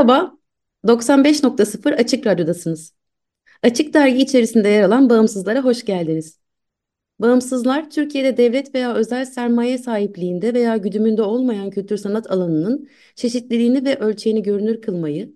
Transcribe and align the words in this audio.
Merhaba, 0.00 0.38
95.0 0.84 1.92
Açık 1.92 2.26
Radyo'dasınız. 2.26 2.94
Açık 3.62 3.94
Dergi 3.94 4.22
içerisinde 4.22 4.68
yer 4.68 4.82
alan 4.82 5.10
Bağımsızlara 5.10 5.64
hoş 5.64 5.84
geldiniz. 5.84 6.40
Bağımsızlar, 7.18 7.90
Türkiye'de 7.90 8.36
devlet 8.36 8.74
veya 8.74 8.94
özel 8.94 9.24
sermaye 9.24 9.78
sahipliğinde 9.78 10.54
veya 10.54 10.76
güdümünde 10.76 11.22
olmayan 11.22 11.70
kültür 11.70 11.96
sanat 11.96 12.30
alanının 12.30 12.88
çeşitliliğini 13.14 13.84
ve 13.84 13.96
ölçeğini 13.98 14.42
görünür 14.42 14.80
kılmayı, 14.82 15.34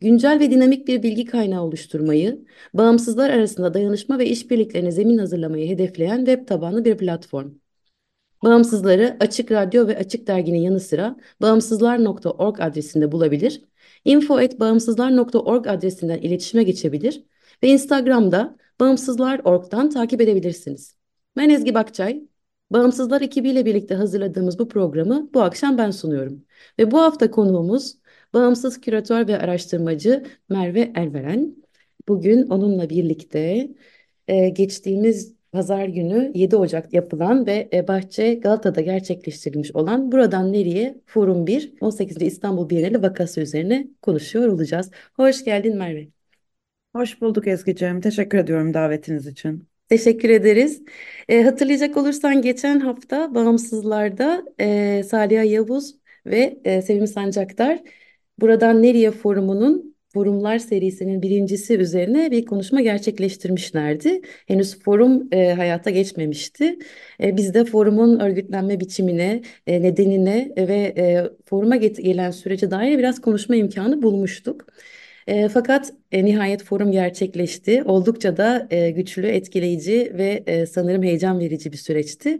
güncel 0.00 0.40
ve 0.40 0.50
dinamik 0.50 0.88
bir 0.88 1.02
bilgi 1.02 1.24
kaynağı 1.24 1.62
oluşturmayı, 1.62 2.44
bağımsızlar 2.74 3.30
arasında 3.30 3.74
dayanışma 3.74 4.18
ve 4.18 4.26
işbirliklerine 4.26 4.92
zemin 4.92 5.18
hazırlamayı 5.18 5.68
hedefleyen 5.68 6.18
web 6.24 6.48
tabanlı 6.48 6.84
bir 6.84 6.96
platform. 6.98 7.50
Bağımsızları 8.44 9.16
Açık 9.20 9.52
Radyo 9.52 9.86
ve 9.86 9.98
Açık 9.98 10.26
Dergi'nin 10.26 10.58
yanı 10.58 10.80
sıra 10.80 11.16
bağımsızlar.org 11.40 12.60
adresinde 12.60 13.12
bulabilir, 13.12 13.62
info.bağımsızlar.org 14.04 15.66
adresinden 15.66 16.18
iletişime 16.18 16.62
geçebilir 16.62 17.24
ve 17.62 17.68
Instagram'da 17.68 18.56
bağımsızlar.org'dan 18.80 19.90
takip 19.90 20.20
edebilirsiniz. 20.20 20.96
Ben 21.36 21.50
Ezgi 21.50 21.74
Bakçay. 21.74 22.22
Bağımsızlar 22.70 23.20
ekibiyle 23.20 23.66
birlikte 23.66 23.94
hazırladığımız 23.94 24.58
bu 24.58 24.68
programı 24.68 25.30
bu 25.34 25.42
akşam 25.42 25.78
ben 25.78 25.90
sunuyorum. 25.90 26.44
Ve 26.78 26.90
bu 26.90 26.98
hafta 27.00 27.30
konuğumuz 27.30 27.94
bağımsız 28.34 28.80
küratör 28.80 29.28
ve 29.28 29.38
araştırmacı 29.38 30.26
Merve 30.48 30.92
Elveren. 30.96 31.56
Bugün 32.08 32.42
onunla 32.42 32.90
birlikte 32.90 33.70
e, 34.28 34.48
geçtiğimiz 34.48 35.34
Pazar 35.52 35.84
günü 35.84 36.32
7 36.34 36.56
Ocak 36.56 36.92
yapılan 36.94 37.46
ve 37.46 37.68
e, 37.72 37.88
Bahçe 37.88 38.34
Galata'da 38.34 38.80
gerçekleştirilmiş 38.80 39.72
olan 39.74 40.12
Buradan 40.12 40.52
Nereye 40.52 41.00
Forum 41.06 41.46
1 41.46 41.72
18. 41.80 42.22
İstanbul 42.22 42.70
Bienali 42.70 43.02
vakası 43.02 43.40
üzerine 43.40 43.86
konuşuyor 44.02 44.48
olacağız. 44.48 44.90
Hoş 45.16 45.44
geldin 45.44 45.76
Merve. 45.76 46.08
Hoş 46.94 47.20
bulduk 47.20 47.46
Ezgi'ciğim. 47.46 48.00
Teşekkür 48.00 48.38
ediyorum 48.38 48.74
davetiniz 48.74 49.26
için. 49.26 49.68
Teşekkür 49.88 50.28
ederiz. 50.28 50.82
E, 51.28 51.42
hatırlayacak 51.42 51.96
olursan 51.96 52.42
geçen 52.42 52.80
hafta 52.80 53.34
Bağımsızlar'da 53.34 54.42
e, 54.60 55.02
Saliha 55.02 55.42
Yavuz 55.42 55.94
ve 56.26 56.60
e, 56.64 56.82
Sevim 56.82 57.06
Sancaktar 57.06 57.80
Buradan 58.40 58.82
Nereye 58.82 59.10
Forumu'nun 59.10 59.91
forumlar 60.12 60.58
serisinin 60.58 61.22
birincisi 61.22 61.76
üzerine 61.76 62.30
bir 62.30 62.46
konuşma 62.46 62.80
gerçekleştirmişlerdi. 62.80 64.20
Henüz 64.46 64.78
forum 64.82 65.28
e, 65.32 65.52
hayata 65.52 65.90
geçmemişti. 65.90 66.78
E, 67.22 67.36
biz 67.36 67.54
de 67.54 67.64
forumun 67.64 68.20
örgütlenme 68.20 68.80
biçimine, 68.80 69.42
e, 69.66 69.82
nedenine 69.82 70.52
ve 70.56 70.94
e, 70.96 71.30
foruma 71.44 71.76
gelen 71.76 72.30
sürece 72.30 72.70
dair 72.70 72.98
biraz 72.98 73.20
konuşma 73.20 73.56
imkanı 73.56 74.02
bulmuştuk. 74.02 74.66
E, 75.26 75.48
fakat 75.48 75.92
e, 76.12 76.24
nihayet 76.24 76.64
forum 76.64 76.92
gerçekleşti. 76.92 77.82
Oldukça 77.84 78.36
da 78.36 78.66
e, 78.70 78.90
güçlü, 78.90 79.26
etkileyici 79.26 80.12
ve 80.14 80.42
e, 80.46 80.66
sanırım 80.66 81.02
heyecan 81.02 81.40
verici 81.40 81.72
bir 81.72 81.76
süreçti. 81.76 82.38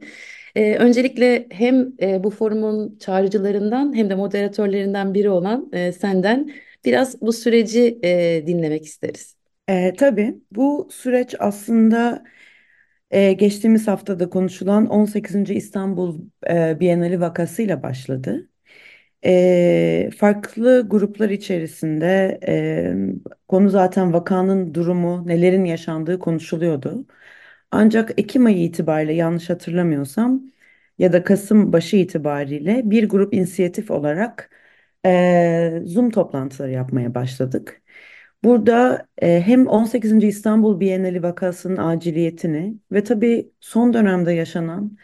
E, 0.55 0.77
öncelikle 0.77 1.47
hem 1.51 1.93
e, 2.03 2.25
bu 2.25 2.31
forumun 2.31 2.99
çağrıcılarından 2.99 3.97
hem 3.97 4.11
de 4.11 4.15
moderatörlerinden 4.15 5.15
biri 5.15 5.31
olan 5.31 5.71
e, 5.73 5.93
senden 5.93 6.53
biraz 6.85 7.21
bu 7.21 7.33
süreci 7.33 7.99
e, 8.05 8.45
dinlemek 8.47 8.85
isteriz. 8.85 9.37
E, 9.69 9.93
tabii 9.99 10.35
bu 10.53 10.89
süreç 10.93 11.35
aslında 11.39 12.25
e, 13.11 13.33
geçtiğimiz 13.33 13.89
haftada 13.89 14.31
konuşulan 14.31 14.87
18. 14.87 15.57
İstanbul 15.57 16.21
e, 16.51 16.81
Bienali 16.81 17.21
vakasıyla 17.21 17.83
başladı. 17.83 18.49
E, 19.25 20.11
farklı 20.19 20.89
gruplar 20.89 21.31
içerisinde 21.31 22.41
e, 22.49 22.95
konu 23.49 23.71
zaten 23.71 24.13
vakanın 24.13 24.75
durumu, 24.75 25.29
nelerin 25.29 25.65
yaşandığı 25.65 26.19
konuşuluyordu. 26.19 27.07
Ancak 27.71 28.21
Ekim 28.21 28.47
ayı 28.47 28.65
itibariyle 28.65 29.13
yanlış 29.13 29.51
hatırlamıyorsam 29.51 30.43
ya 30.99 31.13
da 31.13 31.25
Kasım 31.25 31.73
başı 31.73 31.97
itibariyle 31.97 32.83
bir 32.85 33.09
grup 33.09 33.35
inisiyatif 33.35 33.91
olarak 33.91 34.51
Zoom 35.87 36.11
toplantıları 36.11 36.71
yapmaya 36.71 37.15
başladık. 37.15 37.83
Burada 38.45 39.07
hem 39.21 39.67
18. 39.67 40.25
İstanbul 40.25 40.81
Bienali 40.81 41.23
vakasının 41.23 41.77
aciliyetini 41.77 42.77
ve 42.93 43.05
tabii 43.05 43.53
son 43.61 43.95
dönemde 43.95 44.33
yaşanan 44.33 44.99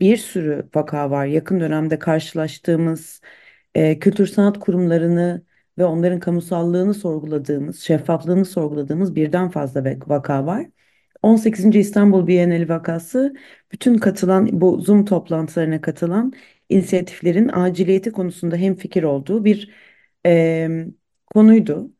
bir 0.00 0.16
sürü 0.16 0.68
vaka 0.74 1.10
var. 1.10 1.26
Yakın 1.26 1.60
dönemde 1.60 1.98
karşılaştığımız 1.98 3.20
kültür 3.74 4.26
sanat 4.26 4.58
kurumlarını 4.60 5.42
ve 5.78 5.84
onların 5.84 6.20
kamusallığını 6.20 6.94
sorguladığımız, 6.94 7.80
şeffaflığını 7.80 8.44
sorguladığımız 8.44 9.14
birden 9.14 9.48
fazla 9.48 9.84
vaka 10.06 10.46
var. 10.46 10.66
18. 11.22 11.76
İstanbul 11.76 12.26
Bienali 12.26 12.68
vakası 12.68 13.34
bütün 13.72 13.98
katılan 13.98 14.48
bu 14.60 14.80
Zoom 14.80 15.04
toplantılarına 15.04 15.80
katılan 15.80 16.32
inisiyatiflerin 16.68 17.48
aciliyeti 17.48 18.12
konusunda 18.12 18.56
hemfikir 18.56 19.02
olduğu 19.02 19.44
bir 19.44 19.70
e, 20.26 20.68
konuydu. 21.34 21.92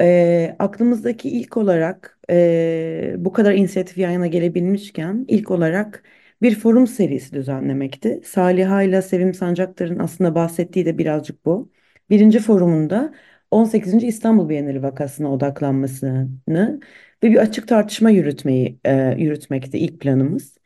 E, 0.00 0.56
aklımızdaki 0.58 1.30
ilk 1.30 1.56
olarak 1.56 2.18
e, 2.30 3.14
bu 3.18 3.32
kadar 3.32 3.54
inisiyatif 3.54 3.98
yan 3.98 4.10
yana 4.10 4.26
gelebilmişken 4.26 5.24
ilk 5.28 5.50
olarak 5.50 6.04
bir 6.42 6.54
forum 6.54 6.86
serisi 6.86 7.32
düzenlemekti. 7.32 8.20
Saliha 8.24 8.82
ile 8.82 9.02
Sevim 9.02 9.34
Sancaktar'ın 9.34 9.98
aslında 9.98 10.34
bahsettiği 10.34 10.86
de 10.86 10.98
birazcık 10.98 11.44
bu. 11.46 11.70
Birinci 12.10 12.38
forumunda 12.40 13.14
18. 13.50 14.06
İstanbul 14.06 14.48
Bienali 14.48 14.82
vakasına 14.82 15.32
odaklanmasını 15.32 16.80
ve 17.22 17.30
bir 17.30 17.36
açık 17.36 17.68
tartışma 17.68 18.10
yürütmeyi 18.10 18.78
e, 18.84 19.14
yürütmekti 19.18 19.78
ilk 19.78 20.00
planımız. 20.00 20.58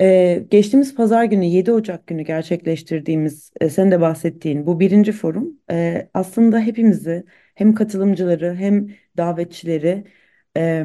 Ee, 0.00 0.46
geçtiğimiz 0.50 0.94
pazar 0.94 1.24
günü 1.24 1.44
7 1.44 1.72
Ocak 1.72 2.06
günü 2.06 2.22
gerçekleştirdiğimiz 2.22 3.52
e, 3.60 3.70
sen 3.70 3.90
de 3.90 4.00
bahsettiğin 4.00 4.66
bu 4.66 4.80
birinci 4.80 5.12
forum 5.12 5.60
e, 5.70 6.08
aslında 6.14 6.60
hepimizi 6.60 7.24
hem 7.54 7.74
katılımcıları 7.74 8.54
hem 8.54 8.88
davetçileri 9.16 10.04
e, 10.56 10.84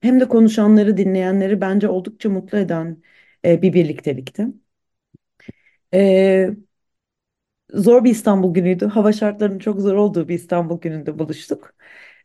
hem 0.00 0.20
de 0.20 0.28
konuşanları 0.28 0.96
dinleyenleri 0.96 1.60
bence 1.60 1.88
oldukça 1.88 2.28
mutlu 2.30 2.58
eden 2.58 3.02
e, 3.44 3.62
bir 3.62 3.72
birliktelikti. 3.72 4.46
E, 5.92 6.56
zor 7.74 8.04
bir 8.04 8.10
İstanbul 8.10 8.54
günüydü. 8.54 8.86
Hava 8.86 9.12
şartlarının 9.12 9.58
çok 9.58 9.80
zor 9.80 9.94
olduğu 9.94 10.28
bir 10.28 10.34
İstanbul 10.34 10.80
gününde 10.80 11.18
buluştuk. 11.18 11.74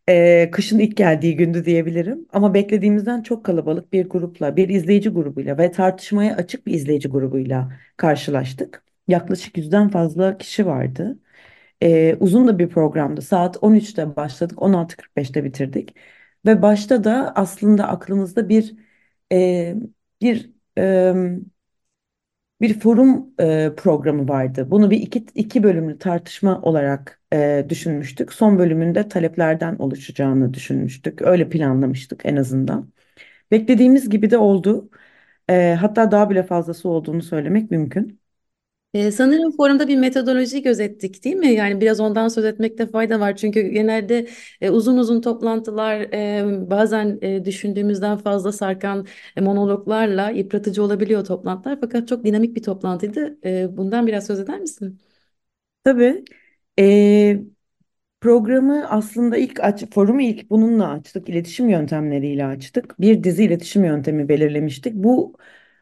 Ee, 0.09 0.49
kışın 0.51 0.79
ilk 0.79 0.97
geldiği 0.97 1.35
gündü 1.35 1.65
diyebilirim. 1.65 2.27
Ama 2.33 2.53
beklediğimizden 2.53 3.21
çok 3.23 3.45
kalabalık 3.45 3.93
bir 3.93 4.09
grupla, 4.09 4.55
bir 4.55 4.69
izleyici 4.69 5.09
grubuyla 5.09 5.57
ve 5.57 5.71
tartışmaya 5.71 6.35
açık 6.35 6.67
bir 6.67 6.73
izleyici 6.73 7.09
grubuyla 7.09 7.73
karşılaştık. 7.97 8.83
Yaklaşık 9.07 9.57
yüzden 9.57 9.89
fazla 9.89 10.37
kişi 10.37 10.65
vardı. 10.65 11.19
Ee, 11.83 12.15
uzun 12.19 12.47
da 12.47 12.59
bir 12.59 12.69
programdı. 12.69 13.21
Saat 13.21 13.57
13'te 13.61 14.15
başladık, 14.15 14.61
16.45'te 14.61 15.43
bitirdik. 15.43 15.95
Ve 16.45 16.61
başta 16.61 17.03
da 17.03 17.33
aslında 17.35 17.87
aklımızda 17.87 18.49
bir 18.49 18.75
e, 19.31 19.75
bir 20.21 20.51
e, 20.77 21.13
bir 22.61 22.79
forum 22.79 23.33
e, 23.39 23.71
programı 23.77 24.27
vardı. 24.29 24.67
Bunu 24.71 24.91
bir 24.91 24.97
iki, 24.97 25.25
iki 25.35 25.63
bölümlü 25.63 25.97
tartışma 25.99 26.61
olarak 26.61 27.21
e, 27.33 27.65
düşünmüştük. 27.69 28.33
Son 28.33 28.59
bölümünde 28.59 29.07
taleplerden 29.09 29.75
oluşacağını 29.77 30.53
düşünmüştük. 30.53 31.21
Öyle 31.21 31.49
planlamıştık 31.49 32.21
en 32.25 32.35
azından. 32.35 32.93
Beklediğimiz 33.51 34.09
gibi 34.11 34.31
de 34.31 34.39
oldu. 34.39 34.91
E, 35.49 35.77
hatta 35.81 36.11
daha 36.11 36.31
bile 36.31 36.43
fazlası 36.43 36.89
olduğunu 36.89 37.23
söylemek 37.23 37.71
mümkün. 37.71 38.20
Ee, 38.93 39.11
sanırım 39.11 39.51
forumda 39.57 39.87
bir 39.87 39.97
metodoloji 39.97 40.61
gözettik, 40.61 41.23
değil 41.23 41.35
mi? 41.35 41.47
Yani 41.53 41.81
biraz 41.81 41.99
ondan 41.99 42.27
söz 42.27 42.45
etmekte 42.45 42.87
fayda 42.87 43.19
var. 43.19 43.35
Çünkü 43.35 43.61
genelde 43.61 44.27
e, 44.61 44.69
uzun 44.69 44.97
uzun 44.97 45.21
toplantılar, 45.21 45.99
e, 46.01 46.69
bazen 46.69 47.19
e, 47.21 47.45
düşündüğümüzden 47.45 48.17
fazla 48.17 48.51
sarkan 48.51 49.07
e, 49.35 49.41
monologlarla 49.41 50.29
yıpratıcı 50.29 50.83
olabiliyor 50.83 51.25
toplantılar. 51.25 51.77
Fakat 51.81 52.07
çok 52.07 52.23
dinamik 52.25 52.55
bir 52.55 52.63
toplantıydı. 52.63 53.37
E, 53.45 53.77
bundan 53.77 54.07
biraz 54.07 54.25
söz 54.27 54.39
eder 54.39 54.59
misin? 54.59 54.99
Tabii. 55.83 56.23
Ee, 56.79 57.41
Programı 58.21 58.89
aslında 58.89 59.37
ilk 59.37 59.59
aç, 59.59 59.85
forumu 59.93 60.21
ilk 60.21 60.49
bununla 60.51 60.89
açtık, 60.91 61.29
iletişim 61.29 61.69
yöntemleriyle 61.69 62.45
açtık. 62.45 63.01
Bir 63.01 63.23
dizi 63.23 63.43
iletişim 63.45 63.85
yöntemi 63.85 64.29
belirlemiştik. 64.29 64.95
Bu 64.95 65.37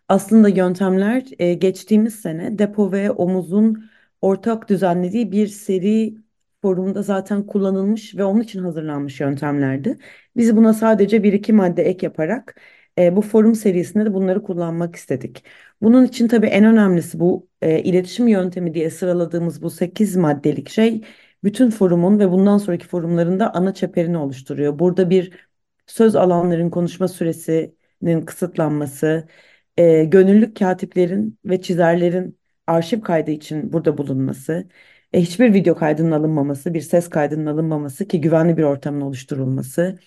aslında 0.09 0.49
yöntemler 0.49 1.23
e, 1.39 1.53
geçtiğimiz 1.53 2.15
sene 2.15 2.59
Depo 2.59 2.91
ve 2.91 3.11
Omuz'un 3.11 3.89
ortak 4.21 4.69
düzenlediği 4.69 5.31
bir 5.31 5.47
seri 5.47 6.15
forumda 6.61 7.01
zaten 7.03 7.45
kullanılmış 7.45 8.15
ve 8.15 8.23
onun 8.23 8.41
için 8.41 8.59
hazırlanmış 8.63 9.19
yöntemlerdi. 9.19 9.97
Biz 10.37 10.55
buna 10.57 10.73
sadece 10.73 11.23
bir 11.23 11.33
iki 11.33 11.53
madde 11.53 11.83
ek 11.83 12.05
yaparak 12.05 12.61
e, 12.97 13.15
bu 13.15 13.21
forum 13.21 13.55
serisinde 13.55 14.05
de 14.05 14.13
bunları 14.13 14.43
kullanmak 14.43 14.95
istedik. 14.95 15.43
Bunun 15.81 16.05
için 16.05 16.27
tabii 16.27 16.47
en 16.47 16.65
önemlisi 16.65 17.19
bu 17.19 17.49
e, 17.61 17.79
iletişim 17.83 18.27
yöntemi 18.27 18.73
diye 18.73 18.89
sıraladığımız 18.89 19.61
bu 19.61 19.69
8 19.69 20.15
maddelik 20.15 20.69
şey 20.69 21.01
bütün 21.43 21.69
forumun 21.69 22.19
ve 22.19 22.31
bundan 22.31 22.57
sonraki 22.57 22.87
forumlarında 22.87 23.53
ana 23.55 23.73
çeperini 23.73 24.17
oluşturuyor. 24.17 24.79
Burada 24.79 25.09
bir 25.09 25.49
söz 25.87 26.15
alanların 26.15 26.69
konuşma 26.69 27.07
süresinin 27.07 28.21
kısıtlanması, 28.25 29.27
e, 29.77 30.03
gönüllülük 30.05 30.57
katiplerin 30.57 31.39
ve 31.45 31.61
çizerlerin 31.61 32.39
arşiv 32.67 33.01
kaydı 33.01 33.31
için 33.31 33.73
burada 33.73 33.97
bulunması, 33.97 34.67
e, 35.13 35.21
hiçbir 35.21 35.53
video 35.53 35.75
kaydının 35.75 36.11
alınmaması, 36.11 36.73
bir 36.73 36.81
ses 36.81 37.09
kaydının 37.09 37.45
alınmaması 37.45 38.07
ki 38.07 38.21
güvenli 38.21 38.57
bir 38.57 38.63
ortamın 38.63 39.01
oluşturulması, 39.01 39.99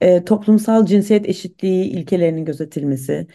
e, 0.00 0.24
toplumsal 0.24 0.86
cinsiyet 0.86 1.28
eşitliği 1.28 1.84
ilkelerinin 1.84 2.44
gözetilmesi, 2.44 3.26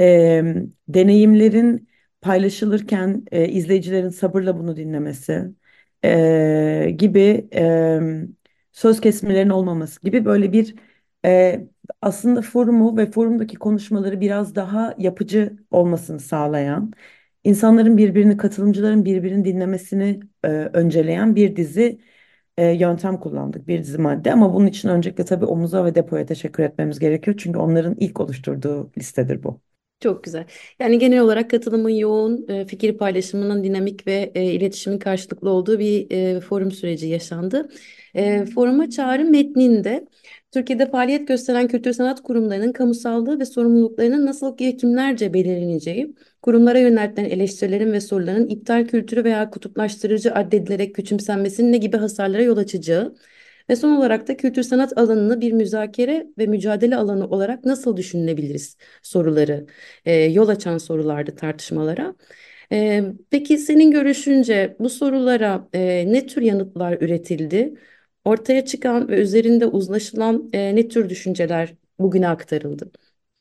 e, 0.00 0.42
deneyimlerin 0.88 1.88
paylaşılırken 2.20 3.24
e, 3.32 3.48
izleyicilerin 3.48 4.08
sabırla 4.08 4.58
bunu 4.58 4.76
dinlemesi 4.76 5.50
e, 6.04 6.94
gibi 6.98 7.48
e, 7.54 8.00
söz 8.72 9.00
kesmelerinin 9.00 9.50
olmaması 9.50 10.00
gibi 10.00 10.24
böyle 10.24 10.52
bir 10.52 10.74
e, 11.24 11.60
aslında 12.02 12.42
forumu 12.42 12.96
ve 12.96 13.10
forumdaki 13.10 13.56
konuşmaları 13.56 14.20
biraz 14.20 14.54
daha 14.54 14.94
yapıcı 14.98 15.56
olmasını 15.70 16.20
sağlayan, 16.20 16.92
insanların 17.44 17.96
birbirini, 17.96 18.36
katılımcıların 18.36 19.04
birbirini 19.04 19.44
dinlemesini 19.44 20.20
e, 20.44 20.48
önceleyen 20.48 21.36
bir 21.36 21.56
dizi 21.56 22.00
e, 22.58 22.66
yöntem 22.66 23.20
kullandık, 23.20 23.68
bir 23.68 23.78
dizi 23.78 23.98
madde. 23.98 24.32
Ama 24.32 24.54
bunun 24.54 24.66
için 24.66 24.88
öncelikle 24.88 25.24
tabii 25.24 25.44
Omuz'a 25.44 25.84
ve 25.84 25.94
Depo'ya 25.94 26.26
teşekkür 26.26 26.62
etmemiz 26.62 26.98
gerekiyor. 26.98 27.36
Çünkü 27.40 27.58
onların 27.58 27.96
ilk 27.98 28.20
oluşturduğu 28.20 28.92
listedir 28.98 29.42
bu. 29.42 29.60
Çok 30.00 30.24
güzel. 30.24 30.46
Yani 30.78 30.98
genel 30.98 31.20
olarak 31.20 31.50
katılımın 31.50 31.90
yoğun, 31.90 32.48
e, 32.48 32.66
fikir 32.66 32.98
paylaşımının 32.98 33.64
dinamik 33.64 34.06
ve 34.06 34.32
e, 34.34 34.44
iletişimin 34.44 34.98
karşılıklı 34.98 35.50
olduğu 35.50 35.78
bir 35.78 36.10
e, 36.10 36.40
forum 36.40 36.70
süreci 36.70 37.06
yaşandı. 37.06 37.68
Foruma 38.54 38.90
çağrı 38.90 39.24
metninde 39.24 40.06
Türkiye'de 40.54 40.90
faaliyet 40.90 41.28
gösteren 41.28 41.68
kültür 41.68 41.92
sanat 41.92 42.22
kurumlarının 42.22 42.72
kamusallığı 42.72 43.40
ve 43.40 43.44
sorumluluklarının 43.44 44.26
nasıl 44.26 44.58
ve 44.60 44.76
kimlerce 44.76 45.34
belirleneceği, 45.34 46.14
kurumlara 46.42 46.78
yöneltilen 46.78 47.24
eleştirilerin 47.30 47.92
ve 47.92 48.00
soruların 48.00 48.48
iptal 48.48 48.86
kültürü 48.86 49.24
veya 49.24 49.50
kutuplaştırıcı 49.50 50.34
addedilerek 50.34 50.94
küçümsenmesinin 50.94 51.72
ne 51.72 51.76
gibi 51.78 51.96
hasarlara 51.96 52.42
yol 52.42 52.56
açacağı, 52.56 53.14
ve 53.70 53.76
son 53.76 53.96
olarak 53.96 54.28
da 54.28 54.36
kültür 54.36 54.62
sanat 54.62 54.98
alanını 54.98 55.40
bir 55.40 55.52
müzakere 55.52 56.26
ve 56.38 56.46
mücadele 56.46 56.96
alanı 56.96 57.28
olarak 57.28 57.64
nasıl 57.64 57.96
düşünebiliriz 57.96 58.76
soruları, 59.02 59.66
e, 60.04 60.14
yol 60.14 60.48
açan 60.48 60.78
sorulardı 60.78 61.36
tartışmalara. 61.36 62.14
E, 62.72 63.04
peki 63.30 63.58
senin 63.58 63.90
görüşünce 63.90 64.76
bu 64.78 64.90
sorulara 64.90 65.68
e, 65.72 66.12
ne 66.12 66.26
tür 66.26 66.42
yanıtlar 66.42 66.98
üretildi? 67.00 67.74
Ortaya 68.24 68.64
çıkan 68.64 69.08
ve 69.08 69.20
üzerinde 69.22 69.66
uzlaşılan 69.66 70.50
e, 70.52 70.76
ne 70.76 70.88
tür 70.88 71.08
düşünceler 71.08 71.74
bugüne 71.98 72.28
aktarıldı? 72.28 72.90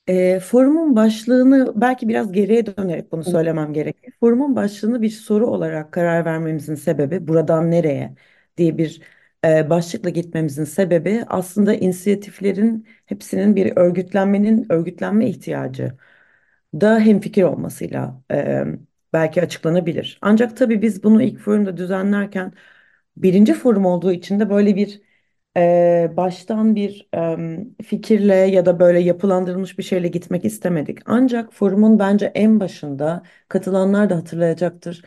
E, 0.07 0.39
forumun 0.39 0.95
başlığını 0.95 1.81
belki 1.81 2.07
biraz 2.09 2.31
geriye 2.31 2.65
dönerek 2.65 3.11
bunu 3.11 3.23
söylemem 3.23 3.73
gerekir. 3.73 4.13
Forumun 4.19 4.55
başlığını 4.55 5.01
bir 5.01 5.09
soru 5.09 5.47
olarak 5.47 5.91
karar 5.91 6.25
vermemizin 6.25 6.75
sebebi 6.75 7.27
buradan 7.27 7.71
nereye 7.71 8.15
diye 8.57 8.77
bir 8.77 9.01
e, 9.45 9.69
başlıkla 9.69 10.09
gitmemizin 10.09 10.63
sebebi 10.63 11.23
aslında 11.27 11.73
inisiyatiflerin 11.73 12.87
hepsinin 13.05 13.55
bir 13.55 13.77
örgütlenmenin 13.77 14.65
örgütlenme 14.71 15.29
ihtiyacı 15.29 15.97
da 16.73 16.99
hemfikir 16.99 17.43
olmasıyla 17.43 18.21
e, 18.31 18.63
belki 19.13 19.41
açıklanabilir. 19.41 20.19
Ancak 20.21 20.57
tabii 20.57 20.81
biz 20.81 21.03
bunu 21.03 21.21
ilk 21.23 21.39
forumda 21.39 21.77
düzenlerken 21.77 22.53
birinci 23.17 23.53
forum 23.53 23.85
olduğu 23.85 24.11
için 24.11 24.39
de 24.39 24.49
böyle 24.49 24.75
bir 24.75 25.01
e, 25.57 26.13
baştan 26.17 26.75
bir 26.75 27.09
e, 27.79 27.83
fikirle 27.83 28.35
ya 28.35 28.65
da 28.65 28.79
böyle 28.79 28.99
yapılandırılmış 28.99 29.77
bir 29.77 29.83
şeyle 29.83 30.07
gitmek 30.07 30.45
istemedik. 30.45 30.99
Ancak 31.05 31.53
forumun 31.53 31.99
bence 31.99 32.25
en 32.35 32.59
başında 32.59 33.23
katılanlar 33.47 34.09
da 34.09 34.15
hatırlayacaktır. 34.17 35.01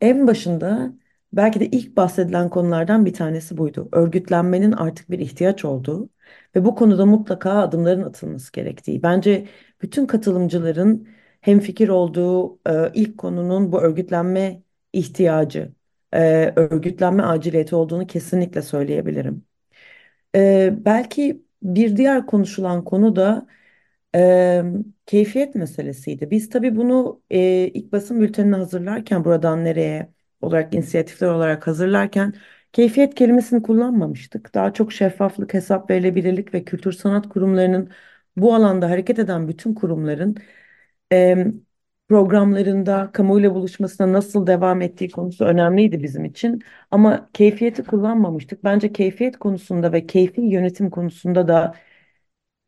En 0.00 0.26
başında 0.26 0.92
belki 1.32 1.60
de 1.60 1.66
ilk 1.66 1.96
bahsedilen 1.96 2.50
konulardan 2.50 3.06
bir 3.06 3.12
tanesi 3.14 3.56
buydu. 3.56 3.88
Örgütlenmenin 3.92 4.72
artık 4.72 5.10
bir 5.10 5.18
ihtiyaç 5.18 5.64
olduğu 5.64 6.10
ve 6.56 6.64
bu 6.64 6.74
konuda 6.74 7.06
mutlaka 7.06 7.50
adımların 7.52 8.02
atılması 8.02 8.52
gerektiği. 8.52 9.02
Bence 9.02 9.48
bütün 9.82 10.06
katılımcıların 10.06 11.08
hemfikir 11.40 11.88
olduğu 11.88 12.60
e, 12.68 12.92
ilk 12.94 13.18
konunun 13.18 13.72
bu 13.72 13.80
örgütlenme 13.82 14.62
ihtiyacı, 14.92 15.72
e, 16.14 16.52
örgütlenme 16.56 17.22
aciliyeti 17.22 17.74
olduğunu 17.76 18.06
kesinlikle 18.06 18.62
söyleyebilirim. 18.62 19.44
Ee, 20.36 20.74
belki 20.84 21.44
bir 21.62 21.96
diğer 21.96 22.26
konuşulan 22.26 22.84
konu 22.84 23.16
da 23.16 23.46
e, 24.14 24.62
keyfiyet 25.06 25.54
meselesiydi. 25.54 26.30
Biz 26.30 26.50
tabii 26.50 26.76
bunu 26.76 27.22
e, 27.30 27.40
ilk 27.68 27.92
basın 27.92 28.20
bültenini 28.20 28.56
hazırlarken 28.56 29.24
buradan 29.24 29.64
nereye 29.64 30.12
olarak 30.40 30.74
inisiyatifler 30.74 31.28
olarak 31.28 31.66
hazırlarken 31.66 32.34
keyfiyet 32.72 33.14
kelimesini 33.14 33.62
kullanmamıştık. 33.62 34.54
Daha 34.54 34.72
çok 34.72 34.92
şeffaflık, 34.92 35.54
hesap 35.54 35.90
verilebilirlik 35.90 36.54
ve 36.54 36.64
kültür 36.64 36.92
sanat 36.92 37.28
kurumlarının 37.28 37.90
bu 38.36 38.54
alanda 38.54 38.90
hareket 38.90 39.18
eden 39.18 39.48
bütün 39.48 39.74
kurumların 39.74 40.36
e, 41.12 41.46
programlarında 42.12 43.10
kamuoyuyla 43.12 43.54
buluşmasına 43.54 44.12
nasıl 44.12 44.46
devam 44.46 44.82
ettiği 44.82 45.10
konusu 45.10 45.44
önemliydi 45.44 46.02
bizim 46.02 46.24
için. 46.24 46.62
Ama 46.90 47.30
keyfiyeti 47.32 47.84
kullanmamıştık. 47.84 48.64
Bence 48.64 48.92
keyfiyet 48.92 49.38
konusunda 49.38 49.92
ve 49.92 50.06
keyfi 50.06 50.40
yönetim 50.40 50.90
konusunda 50.90 51.48
da 51.48 51.74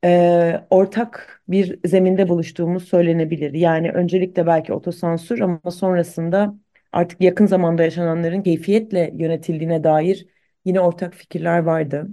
e, 0.04 0.66
ortak 0.70 1.42
bir 1.48 1.80
zeminde 1.88 2.28
buluştuğumuz 2.28 2.84
söylenebilir. 2.88 3.54
Yani 3.54 3.90
öncelikle 3.92 4.46
belki 4.46 4.72
otosansür 4.72 5.40
ama 5.40 5.70
sonrasında 5.70 6.54
artık 6.92 7.20
yakın 7.20 7.46
zamanda 7.46 7.82
yaşananların 7.82 8.42
keyfiyetle 8.42 9.12
yönetildiğine 9.14 9.84
dair 9.84 10.26
yine 10.64 10.80
ortak 10.80 11.14
fikirler 11.14 11.58
vardı. 11.58 12.08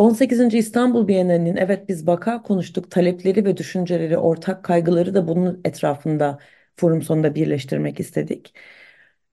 18. 0.00 0.58
İstanbul 0.58 1.08
Bienalinin 1.08 1.56
evet 1.56 1.88
biz 1.88 2.06
vaka 2.06 2.42
konuştuk 2.42 2.90
talepleri 2.90 3.44
ve 3.44 3.56
düşünceleri 3.56 4.18
ortak 4.18 4.64
kaygıları 4.64 5.14
da 5.14 5.28
bunun 5.28 5.60
etrafında 5.64 6.38
forum 6.76 7.02
sonunda 7.02 7.34
birleştirmek 7.34 8.00
istedik. 8.00 8.54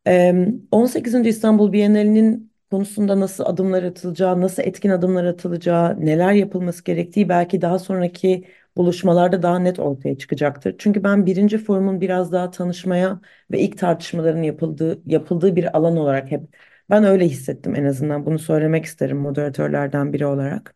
Eee, 0.08 0.48
18. 0.72 1.30
İstanbul 1.30 1.72
Bienalinin 1.74 2.52
konusunda 2.72 3.20
nasıl 3.20 3.44
adımlar 3.46 3.84
atılacağı, 3.84 4.42
nasıl 4.42 4.64
etkin 4.64 4.90
adımlar 4.90 5.26
atılacağı, 5.26 6.06
neler 6.06 6.32
yapılması 6.34 6.84
gerektiği 6.84 7.30
belki 7.30 7.62
daha 7.62 7.80
sonraki 7.80 8.48
buluşmalarda 8.78 9.44
daha 9.44 9.60
net 9.60 9.80
ortaya 9.80 10.18
çıkacaktır. 10.18 10.76
Çünkü 10.78 11.04
ben 11.04 11.26
birinci 11.26 11.58
forumun 11.58 12.02
biraz 12.02 12.32
daha 12.32 12.52
tanışmaya 12.52 13.22
ve 13.52 13.60
ilk 13.60 13.78
tartışmaların 13.78 14.44
yapıldığı 14.44 15.02
yapıldığı 15.06 15.56
bir 15.56 15.78
alan 15.78 15.98
olarak 15.98 16.32
hep 16.32 16.42
ben 16.90 17.04
öyle 17.04 17.26
hissettim 17.26 17.76
en 17.76 17.86
azından 17.86 18.26
bunu 18.26 18.40
söylemek 18.40 18.86
isterim 18.86 19.18
moderatörlerden 19.18 20.14
biri 20.14 20.26
olarak. 20.26 20.76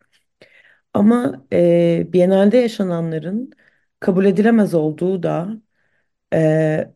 Ama 0.94 1.46
e, 1.54 2.08
Biennale'de 2.14 2.58
yaşananların 2.58 3.52
kabul 4.00 4.26
edilemez 4.26 4.74
olduğu 4.74 5.24
da 5.24 5.62
e, 6.34 6.94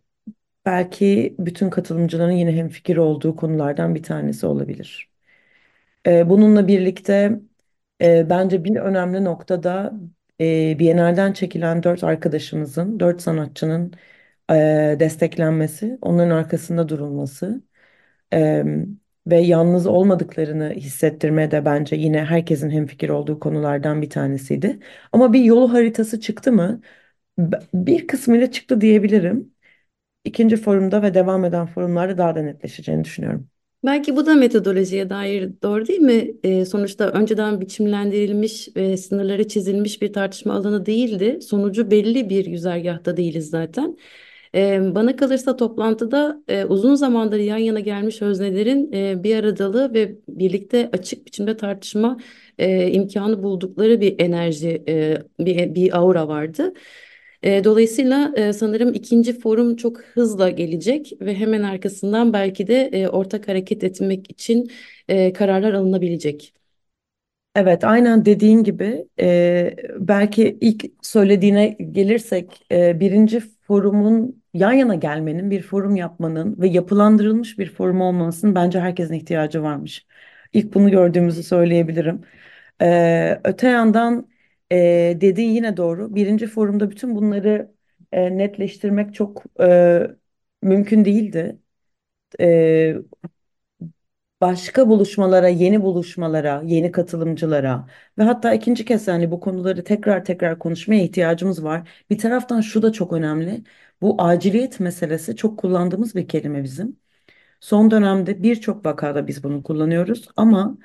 belki 0.65 1.35
bütün 1.39 1.69
katılımcıların 1.69 2.31
yine 2.31 2.51
hemfikir 2.57 2.97
olduğu 2.97 3.35
konulardan 3.35 3.95
bir 3.95 4.03
tanesi 4.03 4.45
olabilir. 4.45 5.11
E, 6.07 6.29
bununla 6.29 6.67
birlikte 6.67 7.39
e, 8.01 8.29
bence 8.29 8.63
bir 8.63 8.75
önemli 8.75 9.23
noktada 9.23 9.93
e, 10.41 10.79
Biennale'den 10.79 11.33
çekilen 11.33 11.83
dört 11.83 12.03
arkadaşımızın, 12.03 12.99
dört 12.99 13.21
sanatçının 13.21 13.93
e, 14.51 14.55
desteklenmesi, 14.99 15.97
onların 16.01 16.31
arkasında 16.31 16.89
durulması 16.89 17.63
e, 18.33 18.63
ve 19.27 19.39
yalnız 19.41 19.87
olmadıklarını 19.87 20.69
hissettirme 20.73 21.51
de 21.51 21.65
bence 21.65 21.95
yine 21.95 22.25
herkesin 22.25 22.69
hemfikir 22.69 23.09
olduğu 23.09 23.39
konulardan 23.39 24.01
bir 24.01 24.09
tanesiydi. 24.09 24.79
Ama 25.11 25.33
bir 25.33 25.41
yol 25.43 25.69
haritası 25.69 26.19
çıktı 26.21 26.51
mı? 26.51 26.81
Bir 27.73 28.07
kısmıyla 28.07 28.51
çıktı 28.51 28.81
diyebilirim. 28.81 29.53
İkinci 30.25 30.57
forumda 30.57 31.03
ve 31.03 31.13
devam 31.13 31.45
eden 31.45 31.67
forumlarda 31.67 32.17
daha 32.17 32.35
da 32.35 32.41
netleşeceğini 32.41 33.03
düşünüyorum. 33.03 33.49
Belki 33.85 34.15
bu 34.15 34.25
da 34.25 34.35
metodolojiye 34.35 35.09
dair 35.09 35.51
doğru 35.63 35.87
değil 35.87 35.99
mi? 35.99 36.31
Ee, 36.43 36.65
sonuçta 36.65 37.09
önceden 37.11 37.61
biçimlendirilmiş 37.61 38.69
ve 38.75 38.97
sınırları 38.97 39.47
çizilmiş 39.47 40.01
bir 40.01 40.13
tartışma 40.13 40.53
alanı 40.53 40.85
değildi. 40.85 41.39
Sonucu 41.41 41.91
belli 41.91 42.29
bir 42.29 42.45
güzergahta 42.45 43.17
değiliz 43.17 43.49
zaten. 43.49 43.97
Bana 44.95 45.15
kalırsa 45.15 45.55
toplantıda 45.55 46.43
uzun 46.69 46.95
zamandır 46.95 47.39
yan 47.39 47.57
yana 47.57 47.79
gelmiş 47.79 48.21
öznelerin 48.21 48.91
bir 49.23 49.35
aradalığı 49.35 49.93
ve 49.93 50.15
birlikte 50.27 50.89
açık 50.93 51.25
biçimde 51.25 51.57
tartışma 51.57 52.17
e, 52.57 52.91
imkanı 52.91 53.43
buldukları 53.43 54.01
bir 54.01 54.15
enerji, 54.19 54.83
bir, 55.39 55.75
bir 55.75 55.97
aura 55.97 56.27
vardı. 56.27 56.73
Dolayısıyla 57.43 58.33
sanırım 58.53 58.93
ikinci 58.93 59.39
forum 59.39 59.75
çok 59.75 60.01
hızla 60.01 60.49
gelecek 60.49 61.13
ve 61.21 61.35
hemen 61.35 61.63
arkasından 61.63 62.33
belki 62.33 62.67
de 62.67 63.09
ortak 63.11 63.47
hareket 63.47 63.83
etmek 63.83 64.31
için 64.31 64.71
kararlar 65.33 65.73
alınabilecek. 65.73 66.53
Evet, 67.55 67.83
aynen 67.83 68.25
dediğin 68.25 68.63
gibi 68.63 69.05
belki 69.99 70.57
ilk 70.61 70.85
söylediğine 71.01 71.77
gelirsek 71.91 72.65
birinci 72.71 73.39
forumun 73.39 74.44
yan 74.55 74.71
yana 74.73 74.95
gelmenin, 74.95 75.51
bir 75.51 75.61
forum 75.61 75.95
yapmanın 75.95 76.57
ve 76.61 76.67
yapılandırılmış 76.67 77.59
bir 77.59 77.69
forum 77.69 78.01
olmasının 78.01 78.55
bence 78.55 78.79
herkesin 78.79 79.13
ihtiyacı 79.13 79.63
varmış. 79.63 80.07
İlk 80.53 80.73
bunu 80.73 80.91
gördüğümüzü 80.91 81.43
söyleyebilirim. 81.43 82.21
E, 82.81 83.41
öte 83.43 83.67
yandan 83.69 84.29
e, 84.71 84.77
dediğin 85.21 85.51
yine 85.51 85.77
doğru. 85.77 86.15
Birinci 86.15 86.47
forumda 86.47 86.89
bütün 86.91 87.15
bunları 87.15 87.71
e, 88.11 88.37
netleştirmek 88.37 89.13
çok 89.13 89.43
e, 89.61 90.01
mümkün 90.61 91.05
değildi. 91.05 91.59
E, 92.41 92.95
başka 94.41 94.89
buluşmalara, 94.89 95.47
yeni 95.47 95.81
buluşmalara, 95.81 96.61
yeni 96.65 96.91
katılımcılara 96.91 97.87
ve 98.17 98.23
hatta 98.23 98.53
ikinci 98.53 98.85
kez 98.85 99.07
yani 99.07 99.31
bu 99.31 99.39
konuları 99.39 99.83
tekrar 99.83 100.25
tekrar 100.25 100.59
konuşmaya 100.59 101.03
ihtiyacımız 101.03 101.63
var. 101.63 101.89
Bir 102.09 102.17
taraftan 102.17 102.61
şu 102.61 102.81
da 102.81 102.91
çok 102.91 103.13
önemli. 103.13 103.63
Bu 104.01 104.21
aciliyet 104.23 104.79
meselesi 104.79 105.35
çok 105.35 105.59
kullandığımız 105.59 106.15
bir 106.15 106.27
kelime 106.27 106.63
bizim. 106.63 106.99
Son 107.59 107.91
dönemde 107.91 108.43
birçok 108.43 108.85
vakada 108.85 109.27
biz 109.27 109.43
bunu 109.43 109.63
kullanıyoruz 109.63 110.27
ama 110.37 110.77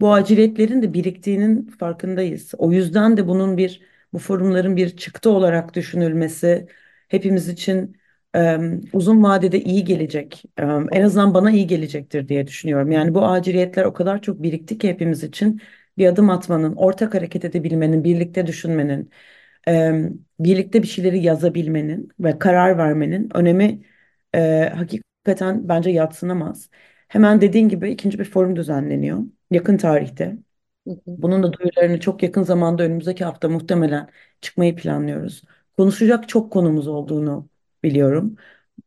bu 0.00 0.12
aciliyetlerin 0.14 0.82
de 0.82 0.92
biriktiğinin 0.94 1.66
farkındayız. 1.66 2.52
O 2.58 2.72
yüzden 2.72 3.16
de 3.16 3.28
bunun 3.28 3.56
bir 3.56 3.82
bu 4.12 4.18
forumların 4.18 4.76
bir 4.76 4.96
çıktı 4.96 5.30
olarak 5.30 5.74
düşünülmesi 5.74 6.68
hepimiz 7.08 7.48
için 7.48 7.96
uzun 8.92 9.22
vadede 9.22 9.60
iyi 9.60 9.84
gelecek. 9.84 10.42
En 10.92 11.02
azından 11.02 11.34
bana 11.34 11.50
iyi 11.50 11.66
gelecektir 11.66 12.28
diye 12.28 12.46
düşünüyorum. 12.46 12.90
Yani 12.90 13.14
bu 13.14 13.24
aciliyetler 13.26 13.84
o 13.84 13.92
kadar 13.92 14.22
çok 14.22 14.42
birikti 14.42 14.78
ki 14.78 14.88
hepimiz 14.88 15.24
için 15.24 15.60
bir 15.98 16.06
adım 16.06 16.30
atmanın, 16.30 16.76
ortak 16.76 17.14
hareket 17.14 17.44
edebilmenin, 17.44 18.04
birlikte 18.04 18.46
düşünmenin, 18.46 19.10
birlikte 20.40 20.82
bir 20.82 20.88
şeyleri 20.88 21.20
yazabilmenin 21.22 22.08
ve 22.20 22.38
karar 22.38 22.78
vermenin 22.78 23.28
önemi 23.36 23.82
e, 24.34 24.70
hakikaten 24.76 25.68
bence 25.68 25.90
yadsınamaz. 25.90 26.70
Hemen 27.08 27.40
dediğin 27.40 27.68
gibi 27.70 27.90
ikinci 27.90 28.18
bir 28.18 28.24
forum 28.24 28.56
düzenleniyor 28.56 29.18
yakın 29.50 29.76
tarihte. 29.76 30.36
Bunun 31.06 31.44
da 31.44 31.54
duyurularını 31.54 32.00
çok 32.00 32.24
yakın 32.24 32.44
zamanda 32.44 32.84
önümüzdeki 32.84 33.24
hafta 33.26 33.50
muhtemelen 33.50 34.10
çıkmayı 34.42 34.76
planlıyoruz. 34.76 35.42
Konuşacak 35.78 36.30
çok 36.30 36.52
konumuz 36.52 36.88
olduğunu 36.88 37.49
biliyorum. 37.82 38.36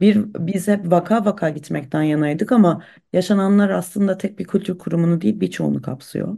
Bir, 0.01 0.17
biz 0.47 0.67
hep 0.67 0.91
vaka 0.91 1.25
vaka 1.25 1.49
gitmekten 1.49 2.01
yanaydık 2.03 2.51
ama 2.51 2.83
yaşananlar 3.13 3.69
aslında 3.69 4.17
tek 4.17 4.39
bir 4.39 4.45
kültür 4.45 4.77
kurumunu 4.77 5.21
değil 5.21 5.39
birçoğunu 5.39 5.81
kapsıyor. 5.81 6.37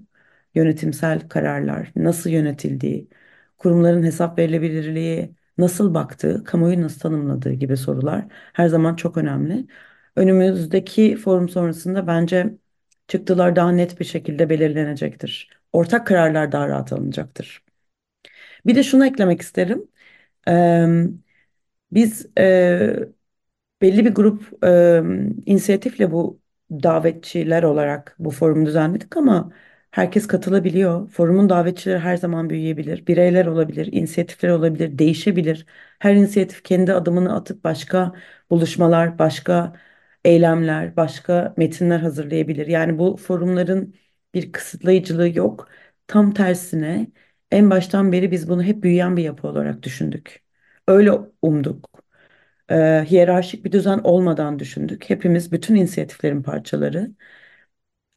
Yönetimsel 0.55 1.29
kararlar, 1.29 1.91
nasıl 1.95 2.29
yönetildiği, 2.29 3.09
kurumların 3.57 4.03
hesap 4.03 4.39
verilebilirliği, 4.39 5.35
nasıl 5.57 5.93
baktığı, 5.93 6.43
kamuoyu 6.43 6.81
nasıl 6.81 6.99
tanımladığı 6.99 7.53
gibi 7.53 7.77
sorular 7.77 8.25
her 8.53 8.67
zaman 8.67 8.95
çok 8.95 9.17
önemli. 9.17 9.67
Önümüzdeki 10.15 11.15
forum 11.17 11.49
sonrasında 11.49 12.07
bence 12.07 12.57
çıktılar 13.07 13.55
daha 13.55 13.71
net 13.71 13.99
bir 13.99 14.05
şekilde 14.05 14.49
belirlenecektir. 14.49 15.49
Ortak 15.73 16.07
kararlar 16.07 16.51
daha 16.51 16.67
rahat 16.69 16.93
alınacaktır. 16.93 17.63
Bir 18.65 18.75
de 18.75 18.83
şunu 18.83 19.05
eklemek 19.07 19.41
isterim. 19.41 19.87
Biz 21.91 22.27
eee, 22.37 23.09
belli 23.81 24.05
bir 24.05 24.15
grup 24.15 24.43
eee, 24.63 25.03
inisiyatifle 25.45 26.11
bu 26.11 26.41
davetçiler 26.71 27.63
olarak 27.63 28.15
bu 28.19 28.31
forumu 28.31 28.65
düzenledik 28.65 29.17
ama 29.17 29.51
herkes 29.91 30.27
katılabiliyor. 30.27 31.09
Forumun 31.09 31.49
davetçileri 31.49 31.99
her 31.99 32.17
zaman 32.17 32.49
büyüyebilir. 32.49 33.07
Bireyler 33.07 33.45
olabilir, 33.45 33.89
inisiyatifler 33.93 34.49
olabilir, 34.49 34.97
değişebilir. 34.99 35.65
Her 35.99 36.15
inisiyatif 36.15 36.63
kendi 36.63 36.93
adımını 36.93 37.35
atıp 37.35 37.63
başka 37.63 38.13
buluşmalar, 38.49 39.19
başka 39.19 39.73
eylemler, 40.25 40.95
başka 40.95 41.53
metinler 41.57 41.99
hazırlayabilir. 41.99 42.67
Yani 42.67 42.99
bu 42.99 43.17
forumların 43.17 43.95
bir 44.33 44.51
kısıtlayıcılığı 44.51 45.29
yok. 45.37 45.69
Tam 46.07 46.33
tersine 46.33 47.07
en 47.51 47.69
baştan 47.69 48.11
beri 48.11 48.31
biz 48.31 48.49
bunu 48.49 48.63
hep 48.63 48.83
büyüyen 48.83 49.17
bir 49.17 49.23
yapı 49.23 49.47
olarak 49.47 49.83
düşündük. 49.83 50.44
Öyle 50.87 51.11
umduk. 51.41 51.89
Ee, 52.71 53.05
hiyerarşik 53.09 53.65
bir 53.65 53.71
düzen 53.71 53.99
olmadan 53.99 54.59
düşündük. 54.59 55.09
Hepimiz 55.11 55.51
bütün 55.51 55.75
inisiyatiflerin 55.75 56.43
parçaları. 56.43 57.11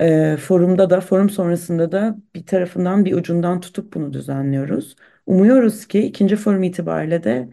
Ee, 0.01 0.37
forumda 0.37 0.91
da, 0.91 1.01
forum 1.01 1.31
sonrasında 1.31 1.93
da 1.93 2.17
bir 2.35 2.47
tarafından 2.47 3.05
bir 3.05 3.13
ucundan 3.15 3.61
tutup 3.61 3.95
bunu 3.95 4.13
düzenliyoruz. 4.13 4.97
Umuyoruz 5.27 5.87
ki 5.89 6.01
ikinci 6.01 6.37
forum 6.37 6.63
itibariyle 6.63 7.25
de 7.25 7.49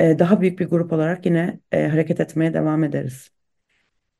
e, 0.00 0.18
daha 0.18 0.40
büyük 0.40 0.58
bir 0.60 0.66
grup 0.68 0.92
olarak 0.92 1.26
yine 1.26 1.60
e, 1.72 1.88
hareket 1.88 2.20
etmeye 2.20 2.54
devam 2.54 2.84
ederiz. 2.84 3.30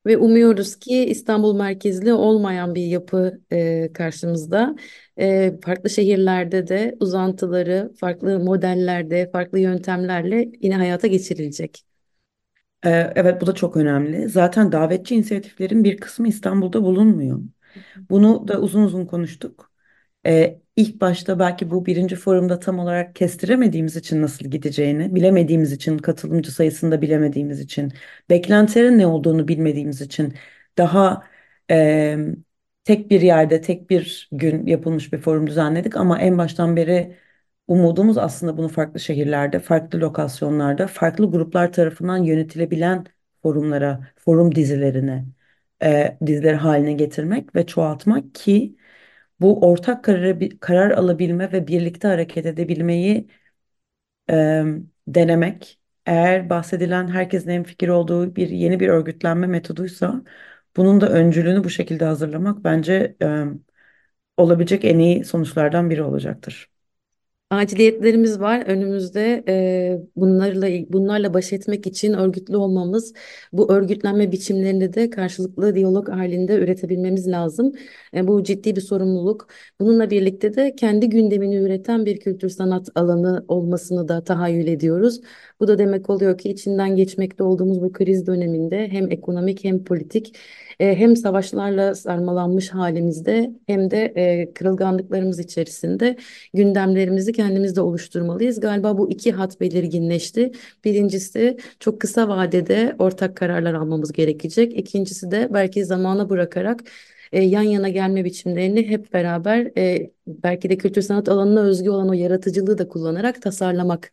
Ve 0.07 0.17
umuyoruz 0.19 0.77
ki 0.77 1.05
İstanbul 1.05 1.57
merkezli 1.57 2.13
olmayan 2.13 2.75
bir 2.75 2.87
yapı 2.87 3.41
e, 3.53 3.93
karşımızda. 3.93 4.77
E, 5.19 5.55
farklı 5.65 5.91
şehirlerde 5.91 6.69
de 6.69 6.97
uzantıları, 7.01 7.93
farklı 8.01 8.41
modellerde, 8.41 9.31
farklı 9.33 9.59
yöntemlerle 9.59 10.51
yine 10.61 10.77
hayata 10.77 11.07
geçirilecek. 11.07 11.85
Evet 12.83 13.41
bu 13.41 13.47
da 13.47 13.55
çok 13.55 13.77
önemli. 13.77 14.29
Zaten 14.29 14.73
davetçi 14.73 15.15
inisiyatiflerin 15.15 15.85
bir 15.85 15.97
kısmı 15.97 16.29
İstanbul'da 16.29 16.83
bulunmuyor. 16.83 17.41
Bunu 18.11 18.49
da 18.49 18.61
uzun 18.61 18.83
uzun 18.83 19.07
konuştuk. 19.07 19.73
Ee, 20.27 20.61
ilk 20.77 21.01
başta 21.01 21.39
belki 21.39 21.71
bu 21.71 21.87
birinci 21.87 22.17
forumda 22.17 22.59
tam 22.59 22.79
olarak 22.79 23.15
kestiremediğimiz 23.15 23.97
için 23.97 24.23
nasıl 24.23 24.47
gideceğini, 24.47 25.15
bilemediğimiz 25.15 25.73
için, 25.73 25.99
katılımcı 25.99 26.53
sayısını 26.53 26.91
da 26.91 27.03
bilemediğimiz 27.03 27.61
için, 27.61 27.93
beklentilerin 28.31 28.99
ne 28.99 29.07
olduğunu 29.07 29.49
bilmediğimiz 29.49 30.01
için 30.01 30.35
daha 30.79 31.25
e, 31.71 32.19
tek 32.89 33.11
bir 33.11 33.21
yerde, 33.21 33.61
tek 33.61 33.91
bir 33.91 34.29
gün 34.33 34.67
yapılmış 34.67 35.13
bir 35.13 35.19
forum 35.19 35.47
düzenledik. 35.47 35.97
Ama 35.97 36.21
en 36.21 36.39
baştan 36.39 36.77
beri 36.77 37.17
umudumuz 37.69 38.19
aslında 38.19 38.57
bunu 38.57 38.69
farklı 38.69 39.01
şehirlerde, 39.01 39.59
farklı 39.61 40.01
lokasyonlarda, 40.01 40.87
farklı 40.87 41.31
gruplar 41.31 41.73
tarafından 41.73 42.17
yönetilebilen 42.19 43.05
forumlara, 43.43 44.13
forum 44.17 44.55
dizilerine, 44.55 45.27
e, 45.83 46.19
dizileri 46.27 46.57
haline 46.57 46.93
getirmek 46.93 47.55
ve 47.57 47.67
çoğaltmak 47.67 48.35
ki 48.35 48.77
bu 49.41 49.61
ortak 49.71 50.05
kararı, 50.05 50.61
karar 50.61 50.91
alabilme 50.91 51.53
ve 51.53 51.67
birlikte 51.69 52.09
hareket 52.09 52.47
edebilmeyi 52.47 53.29
e, 54.31 54.65
denemek, 55.09 55.81
eğer 56.07 56.51
bahsedilen 56.51 57.09
herkesin 57.09 57.51
hemfikir 57.51 57.89
olduğu 57.89 58.37
bir 58.37 58.49
yeni 58.49 58.81
bir 58.81 58.89
örgütlenme 58.89 59.47
metoduysa, 59.47 60.23
bunun 60.79 61.01
da 61.01 61.09
öncülüğünü 61.11 61.65
bu 61.65 61.71
şekilde 61.71 62.05
hazırlamak 62.05 62.65
bence 62.65 63.17
e, 63.23 63.45
olabilecek 64.37 64.85
en 64.85 64.99
iyi 64.99 65.25
sonuçlardan 65.25 65.91
biri 65.91 66.03
olacaktır. 66.03 66.71
Aciliyetlerimiz 67.51 68.41
var 68.41 68.67
önümüzde. 68.67 69.45
Eee, 69.49 70.03
bunlarla 70.17 70.69
bunlarla 70.93 71.35
baş 71.35 71.53
etmek 71.53 71.87
için 71.87 72.13
örgütlü 72.13 72.57
olmamız, 72.57 73.13
bu 73.53 73.73
örgütlenme 73.73 74.33
biçimlerini 74.33 74.93
de 74.95 75.11
karşılıklı 75.11 75.75
diyalog 75.75 76.09
halinde 76.09 76.55
üretebilmemiz 76.59 77.29
lazım. 77.29 77.73
E, 78.15 78.29
bu 78.29 78.43
ciddi 78.43 78.77
bir 78.77 78.81
sorumluluk. 78.81 79.49
Bununla 79.81 80.11
birlikte 80.11 80.55
de 80.55 80.75
kendi 80.77 81.09
gündemini 81.09 81.57
üreten 81.57 82.07
bir 82.07 82.21
kültür 82.21 82.49
sanat 82.49 82.89
alanı 82.95 83.45
olmasını 83.49 84.09
da 84.09 84.25
tahayyül 84.25 84.67
ediyoruz. 84.67 85.21
Bu 85.61 85.69
da 85.69 85.79
demek 85.79 86.11
oluyor 86.11 86.39
ki 86.39 86.51
içinden 86.51 86.97
geçmekte 86.97 87.43
olduğumuz 87.43 87.83
bu 87.83 87.93
kriz 87.93 88.27
döneminde 88.27 88.89
hem 88.89 89.11
ekonomik 89.11 89.65
hem 89.65 89.85
politik 89.85 90.37
e, 90.81 90.99
hem 90.99 91.17
savaşlarla 91.17 91.95
sarmalanmış 91.95 92.71
halimizde 92.71 93.51
hem 93.67 93.91
de 93.91 94.05
e, 94.17 94.53
kırılganlıklarımız 94.55 95.39
içerisinde 95.39 96.17
gündemlerimizi 96.55 97.33
kendimiz 97.33 97.77
de 97.77 97.81
oluşturmalıyız. 97.81 98.61
Galiba 98.61 98.99
bu 98.99 99.11
iki 99.11 99.33
hat 99.33 99.61
belirginleşti. 99.61 100.53
Birincisi 100.85 101.59
çok 101.81 102.01
kısa 102.01 102.29
vadede 102.29 102.97
ortak 102.99 103.37
kararlar 103.37 103.75
almamız 103.75 104.13
gerekecek. 104.13 104.79
İkincisi 104.79 105.31
de 105.31 105.49
belki 105.53 105.85
zamana 105.85 106.31
bırakarak 106.31 106.85
e, 107.33 107.43
yan 107.43 107.63
yana 107.63 107.89
gelme 107.89 108.25
biçimlerini 108.25 108.89
hep 108.89 109.13
beraber 109.13 109.73
e, 109.79 110.11
belki 110.27 110.71
de 110.71 110.79
kültür 110.79 111.03
sanat 111.03 111.29
alanına 111.29 111.61
özgü 111.61 111.91
olan 111.91 112.09
o 112.09 112.13
yaratıcılığı 112.13 112.79
da 112.79 112.89
kullanarak 112.89 113.43
tasarlamak 113.43 114.13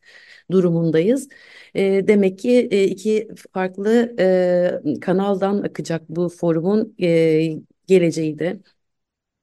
durumundayız. 0.51 1.29
E, 1.75 2.07
demek 2.07 2.39
ki 2.39 2.67
e, 2.71 2.83
iki 2.83 3.27
farklı 3.53 4.15
e, 4.19 4.99
kanaldan 5.01 5.59
akacak 5.63 6.09
bu 6.09 6.29
forumun 6.29 6.95
e, 7.01 7.49
geleceği 7.87 8.39
de. 8.39 8.59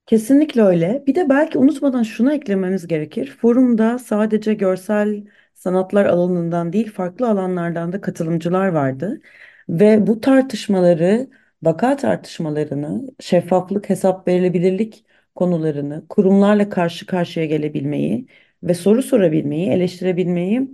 Kesinlikle 0.06 0.62
öyle. 0.62 1.04
Bir 1.06 1.14
de 1.14 1.28
belki 1.28 1.58
unutmadan 1.58 2.02
şunu 2.02 2.32
eklememiz 2.32 2.86
gerekir. 2.86 3.36
Forumda 3.40 3.98
sadece 3.98 4.54
görsel 4.54 5.24
sanatlar 5.54 6.04
alanından 6.06 6.72
değil, 6.72 6.92
farklı 6.92 7.28
alanlardan 7.28 7.92
da 7.92 8.00
katılımcılar 8.00 8.68
vardı. 8.68 9.20
Ve 9.68 10.06
bu 10.06 10.20
tartışmaları, 10.20 11.28
vaka 11.62 11.96
tartışmalarını, 11.96 13.08
şeffaflık, 13.20 13.90
hesap 13.90 14.28
verilebilirlik 14.28 15.04
konularını, 15.34 16.06
kurumlarla 16.08 16.68
karşı 16.68 17.06
karşıya 17.06 17.46
gelebilmeyi 17.46 18.26
ve 18.62 18.74
soru 18.74 19.02
sorabilmeyi, 19.02 19.68
eleştirebilmeyi 19.70 20.68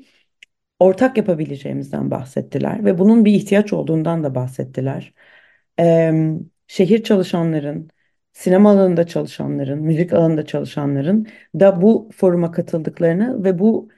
ortak 0.78 1.16
yapabileceğimizden 1.16 2.10
bahsettiler 2.10 2.84
ve 2.84 2.98
bunun 2.98 3.24
bir 3.24 3.32
ihtiyaç 3.34 3.72
olduğundan 3.72 4.24
da 4.24 4.34
bahsettiler. 4.34 5.14
Eee, 5.78 6.32
şehir 6.66 7.02
çalışanların, 7.02 7.90
sinema 8.32 8.70
alanında 8.70 9.06
çalışanların, 9.06 9.78
müzik 9.82 10.12
alanında 10.12 10.46
çalışanların 10.46 11.26
da 11.60 11.82
bu 11.82 12.10
foruma 12.16 12.52
katıldıklarını 12.52 13.44
ve 13.44 13.58
bu 13.58 13.88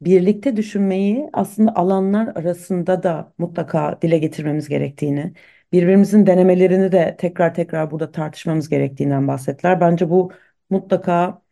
birlikte 0.00 0.56
düşünmeyi 0.56 1.30
aslında 1.32 1.76
alanlar 1.76 2.26
arasında 2.36 3.02
da 3.02 3.32
mutlaka 3.38 3.98
dile 4.02 4.18
getirmemiz 4.18 4.68
gerektiğini, 4.68 5.32
birbirimizin 5.72 6.26
denemelerini 6.26 6.92
de 6.92 7.16
tekrar 7.18 7.54
tekrar 7.54 7.90
burada 7.90 8.12
tartışmamız 8.12 8.68
gerektiğinden 8.68 9.28
bahsettiler. 9.28 9.80
Bence 9.80 10.10
bu 10.10 10.32
mutlaka 10.70 11.42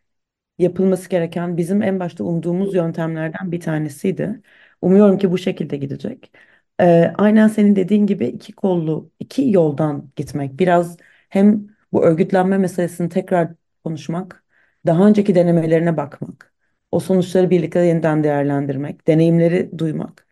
yapılması 0.59 1.09
gereken 1.11 1.57
bizim 1.57 1.83
en 1.83 2.01
başta 2.01 2.25
umduğumuz 2.25 2.75
yöntemlerden 2.75 3.53
bir 3.53 3.61
tanesiydi. 3.61 4.43
Umuyorum 4.83 5.19
ki 5.19 5.33
bu 5.33 5.39
şekilde 5.39 5.77
gidecek. 5.77 6.33
Ee, 6.81 7.13
aynen 7.19 7.49
senin 7.49 7.77
dediğin 7.77 8.07
gibi 8.07 8.27
iki 8.27 8.53
kollu, 8.53 9.11
iki 9.21 9.51
yoldan 9.51 10.11
gitmek. 10.17 10.59
Biraz 10.59 10.97
hem 11.29 11.69
bu 11.93 12.05
örgütlenme 12.05 12.59
meselesini 12.59 13.09
tekrar 13.09 13.55
konuşmak, 13.85 14.45
daha 14.87 15.07
önceki 15.09 15.35
denemelerine 15.35 15.97
bakmak, 15.97 16.55
o 16.91 17.01
sonuçları 17.01 17.51
birlikte 17.51 17.81
yeniden 17.81 18.25
değerlendirmek, 18.25 19.07
deneyimleri 19.07 19.79
duymak. 19.79 20.26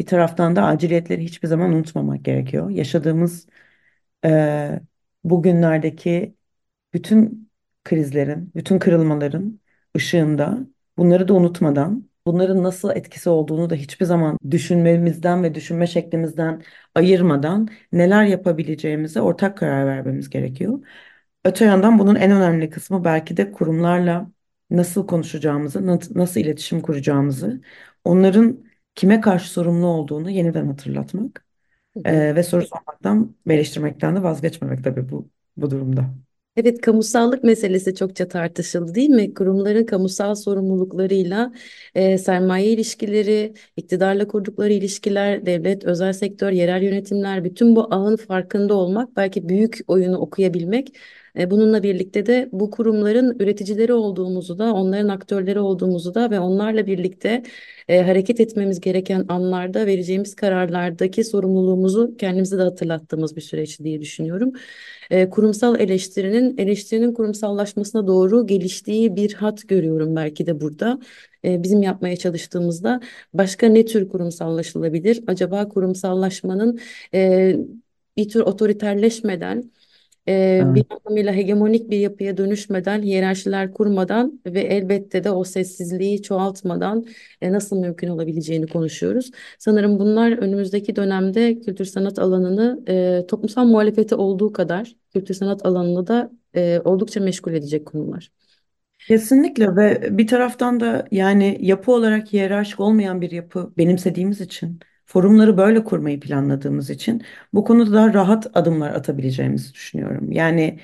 Bir 0.00 0.06
taraftan 0.06 0.56
da 0.56 0.64
aciliyetleri 0.66 1.24
hiçbir 1.24 1.48
zaman 1.48 1.72
unutmamak 1.72 2.24
gerekiyor. 2.24 2.70
Yaşadığımız 2.70 3.48
e, 4.24 4.80
bugünlerdeki 5.24 6.36
bütün 6.94 7.50
krizlerin, 7.84 8.52
bütün 8.56 8.78
kırılmaların 8.78 9.60
ışığında 9.96 10.58
bunları 10.98 11.28
da 11.28 11.34
unutmadan 11.34 12.10
bunların 12.26 12.62
nasıl 12.64 12.90
etkisi 12.90 13.30
olduğunu 13.30 13.70
da 13.70 13.74
hiçbir 13.74 14.06
zaman 14.06 14.38
düşünmemizden 14.50 15.42
ve 15.42 15.54
düşünme 15.54 15.86
şeklimizden 15.86 16.62
ayırmadan 16.94 17.68
neler 17.92 18.24
yapabileceğimize 18.24 19.20
ortak 19.20 19.58
karar 19.58 19.86
vermemiz 19.86 20.30
gerekiyor. 20.30 20.80
Öte 21.44 21.64
yandan 21.64 21.98
bunun 21.98 22.14
en 22.14 22.30
önemli 22.32 22.70
kısmı 22.70 23.04
belki 23.04 23.36
de 23.36 23.52
kurumlarla 23.52 24.32
nasıl 24.70 25.06
konuşacağımızı, 25.06 25.86
nasıl, 26.16 26.40
iletişim 26.40 26.80
kuracağımızı, 26.80 27.60
onların 28.04 28.69
kime 29.00 29.20
karşı 29.20 29.50
sorumlu 29.50 29.86
olduğunu 29.86 30.30
yeniden 30.30 30.66
hatırlatmak 30.66 31.46
Hı 31.94 32.00
hı. 32.00 32.04
eee, 32.06 32.36
ve 32.36 32.42
soru 32.42 32.66
sormaktan 32.66 33.36
ve 33.48 33.54
eleştirmekten 33.54 34.16
de 34.16 34.22
vazgeçmemek 34.22 34.84
tabii 34.84 35.10
bu 35.10 35.30
bu 35.58 35.70
durumda. 35.72 36.14
Evet, 36.56 36.80
kamusallık 36.80 37.44
meselesi 37.44 37.94
çokça 37.94 38.28
tartışıldı 38.28 38.94
değil 38.94 39.08
mi? 39.10 39.34
Kurumların 39.34 39.84
kamusal 39.86 40.34
sorumluluklarıyla 40.34 41.52
e, 41.94 42.18
sermaye 42.18 42.66
ilişkileri, 42.72 43.54
iktidarla 43.76 44.26
kurdukları 44.28 44.72
ilişkiler, 44.72 45.46
devlet, 45.46 45.84
özel 45.84 46.12
sektör, 46.12 46.50
yerel 46.52 46.82
yönetimler, 46.82 47.44
bütün 47.44 47.76
bu 47.76 47.94
ağın 47.94 48.16
farkında 48.16 48.74
olmak, 48.74 49.16
belki 49.16 49.48
büyük 49.48 49.78
oyunu 49.86 50.18
okuyabilmek. 50.18 50.88
E, 51.38 51.50
bununla 51.50 51.82
birlikte 51.82 52.26
de 52.26 52.48
bu 52.52 52.70
kurumların 52.70 53.36
üreticileri 53.40 53.92
olduğumuzu 53.92 54.58
da, 54.58 54.72
onların 54.74 55.08
aktörleri 55.08 55.60
olduğumuzu 55.60 56.14
da 56.14 56.30
ve 56.30 56.40
onlarla 56.40 56.86
birlikte 56.86 57.42
e, 57.88 58.02
hareket 58.02 58.40
etmemiz 58.40 58.80
gereken 58.80 59.24
anlarda 59.28 59.86
vereceğimiz 59.86 60.34
kararlardaki 60.34 61.24
sorumluluğumuzu 61.24 62.16
kendimize 62.16 62.58
de 62.58 62.62
hatırlattığımız 62.62 63.36
bir 63.36 63.40
süreç 63.40 63.80
diye 63.80 64.00
düşünüyorum 64.00 64.52
e, 65.10 65.30
kurumsal 65.30 65.80
eleştirinin 65.80 66.58
eleştirinin 66.58 67.14
kurumsallaşmasına 67.14 68.06
doğru 68.06 68.46
geliştiği 68.46 69.16
bir 69.16 69.32
hat 69.34 69.68
görüyorum 69.68 70.16
belki 70.16 70.46
de 70.46 70.60
burada. 70.60 70.98
E, 71.44 71.62
bizim 71.62 71.82
yapmaya 71.82 72.16
çalıştığımızda 72.16 73.00
başka 73.34 73.66
ne 73.66 73.84
tür 73.84 74.08
kurumsallaşılabilir? 74.08 75.24
Acaba 75.26 75.68
kurumsallaşmanın 75.68 76.80
e, 77.14 77.56
bir 78.16 78.28
tür 78.28 78.40
otoriterleşmeden 78.40 79.70
e, 80.28 80.62
bir 80.74 80.84
anlamıyla 80.90 81.32
hegemonik 81.32 81.90
bir 81.90 81.98
yapıya 81.98 82.36
dönüşmeden, 82.36 83.02
hiyerarşiler 83.02 83.72
kurmadan 83.72 84.40
ve 84.46 84.60
elbette 84.60 85.24
de 85.24 85.30
o 85.30 85.44
sessizliği 85.44 86.22
çoğaltmadan 86.22 87.06
e, 87.40 87.52
nasıl 87.52 87.76
mümkün 87.76 88.08
olabileceğini 88.08 88.66
konuşuyoruz. 88.66 89.30
Sanırım 89.58 89.98
bunlar 89.98 90.32
önümüzdeki 90.32 90.96
dönemde 90.96 91.60
kültür 91.60 91.84
sanat 91.84 92.18
alanını 92.18 92.80
e, 92.88 93.26
toplumsal 93.26 93.64
muhalefeti 93.64 94.14
olduğu 94.14 94.52
kadar 94.52 94.99
kültür 95.12 95.34
sanat 95.34 95.66
alanını 95.66 96.06
da 96.06 96.30
e, 96.54 96.80
oldukça 96.84 97.20
meşgul 97.20 97.52
edecek 97.52 97.86
konular. 97.86 98.30
Kesinlikle 98.98 99.76
ve 99.76 100.18
bir 100.18 100.26
taraftan 100.26 100.80
da 100.80 101.06
yani 101.10 101.58
yapı 101.60 101.92
olarak 101.92 102.32
hiyerarşik 102.32 102.80
olmayan 102.80 103.20
bir 103.20 103.30
yapı 103.30 103.72
benimsediğimiz 103.78 104.40
için, 104.40 104.80
forumları 105.06 105.56
böyle 105.56 105.84
kurmayı 105.84 106.20
planladığımız 106.20 106.90
için 106.90 107.22
bu 107.54 107.64
konuda 107.64 107.92
daha 107.92 108.14
rahat 108.14 108.46
adımlar 108.54 108.90
atabileceğimizi 108.90 109.74
düşünüyorum. 109.74 110.32
Yani 110.32 110.80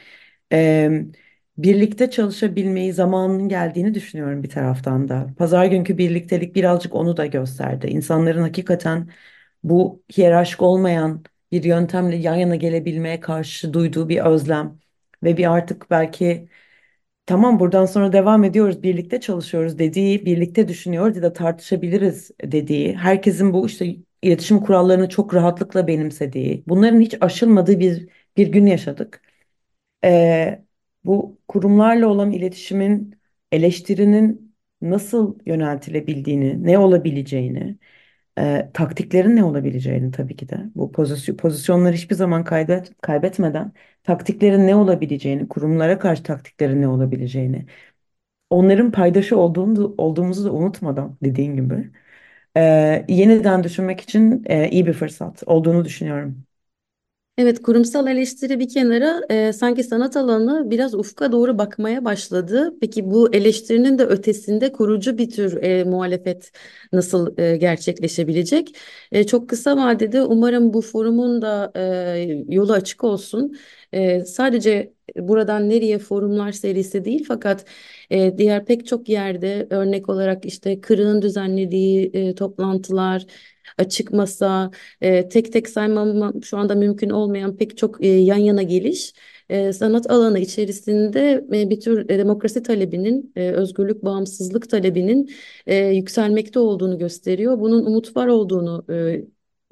e, 0.53 0.91
birlikte 1.59 2.11
çalışabilmeyi 2.11 2.93
zamanının 2.93 3.49
geldiğini 3.49 3.95
düşünüyorum 3.95 4.43
bir 4.43 4.49
taraftan 4.49 5.09
da. 5.09 5.27
Pazar 5.39 5.67
günkü 5.67 5.99
birliktelik 5.99 6.55
birazcık 6.55 6.95
onu 6.95 7.17
da 7.17 7.27
gösterdi. 7.27 7.87
İnsanların 7.87 8.43
hakikaten 8.43 9.11
bu 9.62 10.03
hiyerarşik 10.17 10.62
olmayan 10.62 11.25
bir 11.53 11.65
yöntemle 11.65 12.17
yan 12.17 12.35
yana 12.35 12.57
gelebilmeye 12.57 13.21
karşı 13.21 13.73
duyduğu 13.73 14.09
bir 14.09 14.19
özlem 14.21 14.79
ve 15.23 15.37
bir 15.37 15.53
artık 15.53 15.91
belki 15.91 16.49
Tamam 17.27 17.61
buradan 17.61 17.87
sonra 17.87 18.13
devam 18.13 18.45
ediyoruz, 18.45 18.83
birlikte 18.83 19.21
çalışıyoruz 19.21 19.79
dediği, 19.79 20.27
birlikte 20.27 20.69
düşünüyoruz 20.69 21.17
ya 21.17 21.23
da 21.23 21.33
tartışabiliriz 21.33 22.31
dediği, 22.45 22.97
herkesin 22.97 23.53
bu 23.53 23.67
işte 23.67 23.97
iletişim 24.23 24.61
kurallarını 24.61 25.09
çok 25.09 25.35
rahatlıkla 25.35 25.87
benimsediği, 25.87 26.65
bunların 26.69 27.01
hiç 27.01 27.15
aşılmadığı 27.21 27.81
bir 27.81 28.09
bir 28.37 28.49
gün 28.49 28.67
yaşadık. 28.67 29.23
Ee, 30.05 30.65
bu 31.05 31.39
kurumlarla 31.49 32.07
olan 32.09 32.33
iletişimin, 32.33 33.17
eleştirinin 33.53 34.57
nasıl 34.83 35.39
yöneltilebildiğini, 35.47 36.65
ne 36.65 36.79
olabileceğini, 36.79 37.79
e, 38.38 38.70
taktiklerin 38.75 39.37
ne 39.37 39.44
olabileceğini 39.44 40.11
tabii 40.12 40.37
ki 40.37 40.49
de 40.49 40.59
bu 40.75 40.92
pozisyon, 40.92 41.37
pozisyonları 41.37 41.92
hiçbir 41.94 42.14
zaman 42.14 42.44
kaybet, 42.44 42.92
kaybetmeden 43.03 43.72
taktiklerin 44.03 44.66
ne 44.66 44.75
olabileceğini, 44.77 45.49
kurumlara 45.49 45.99
karşı 45.99 46.22
taktiklerin 46.22 46.83
ne 46.83 46.88
olabileceğini, 46.88 47.66
onların 48.51 48.92
paydaşı 48.92 49.38
olduğunu, 49.38 49.94
olduğumuzu 49.99 50.44
da 50.44 50.53
unutmadan 50.55 51.18
dediğin 51.25 51.57
gibi 51.57 51.90
e, 52.57 53.07
yeniden 53.09 53.64
düşünmek 53.64 54.01
için 54.01 54.44
e, 54.46 54.70
iyi 54.70 54.87
bir 54.87 54.92
fırsat 54.92 55.42
olduğunu 55.46 55.85
düşünüyorum. 55.85 56.44
Evet, 57.38 57.62
kurumsal 57.62 58.07
eleştiri 58.09 58.61
bir 58.61 58.68
kenara 58.68 59.20
e, 59.31 59.53
sanki 59.53 59.85
sanat 59.85 60.16
alanı 60.16 60.70
biraz 60.70 60.94
ufka 60.94 61.33
doğru 61.33 61.59
bakmaya 61.59 62.05
başladı. 62.05 62.75
Peki 62.81 63.11
bu 63.11 63.35
eleştirinin 63.35 63.99
de 63.99 64.05
ötesinde 64.05 64.72
kurucu 64.72 65.18
bir 65.18 65.31
tür 65.31 65.62
e, 65.62 65.85
muhalefet 65.85 66.53
nasıl 66.92 67.38
e, 67.38 67.57
gerçekleşebilecek? 67.57 68.77
E, 69.12 69.25
çok 69.27 69.49
kısa 69.49 69.77
vadede 69.77 70.22
umarım 70.22 70.72
bu 70.75 70.83
forumun 70.83 71.42
da 71.42 71.72
e, 71.77 72.44
yolu 72.49 72.72
açık 72.72 73.05
olsun. 73.05 73.57
E, 73.92 74.20
sadece 74.25 74.92
buradan 75.16 75.68
nereye 75.70 75.99
forumlar 75.99 76.53
serisi 76.53 77.05
değil 77.05 77.25
fakat 77.29 77.64
e, 78.11 78.38
diğer 78.38 78.64
pek 78.64 78.87
çok 78.87 79.09
yerde 79.09 79.66
örnek 79.70 80.09
olarak 80.09 80.44
işte 80.46 80.81
Kırık'ın 80.81 81.22
düzenlediği 81.22 82.11
e, 82.14 82.35
toplantılar 82.35 83.27
açık 83.79 84.12
masa, 84.12 84.70
e, 85.00 85.29
tek 85.29 85.52
tek 85.52 85.68
saymam 85.68 86.44
şu 86.44 86.59
anda 86.59 86.74
mümkün 86.74 87.11
olmayan 87.11 87.57
pek 87.57 87.76
çok 87.79 88.05
e, 88.05 88.07
yan 88.09 88.37
yana 88.37 88.62
geliş 88.62 89.12
e, 89.48 89.72
sanat 89.72 90.11
alanı 90.11 90.38
içerisinde 90.38 91.44
e, 91.52 91.70
bir 91.70 91.81
tür 91.81 92.11
e, 92.11 92.18
demokrasi 92.18 92.62
talebinin, 92.62 93.33
e, 93.37 93.50
özgürlük, 93.50 94.05
bağımsızlık 94.05 94.70
talebinin 94.70 95.31
e, 95.66 95.76
yükselmekte 95.76 96.59
olduğunu 96.59 96.98
gösteriyor. 96.98 97.61
Bunun 97.61 97.87
umut 97.87 98.16
var 98.16 98.26
olduğunu 98.26 98.85
e, 98.92 99.24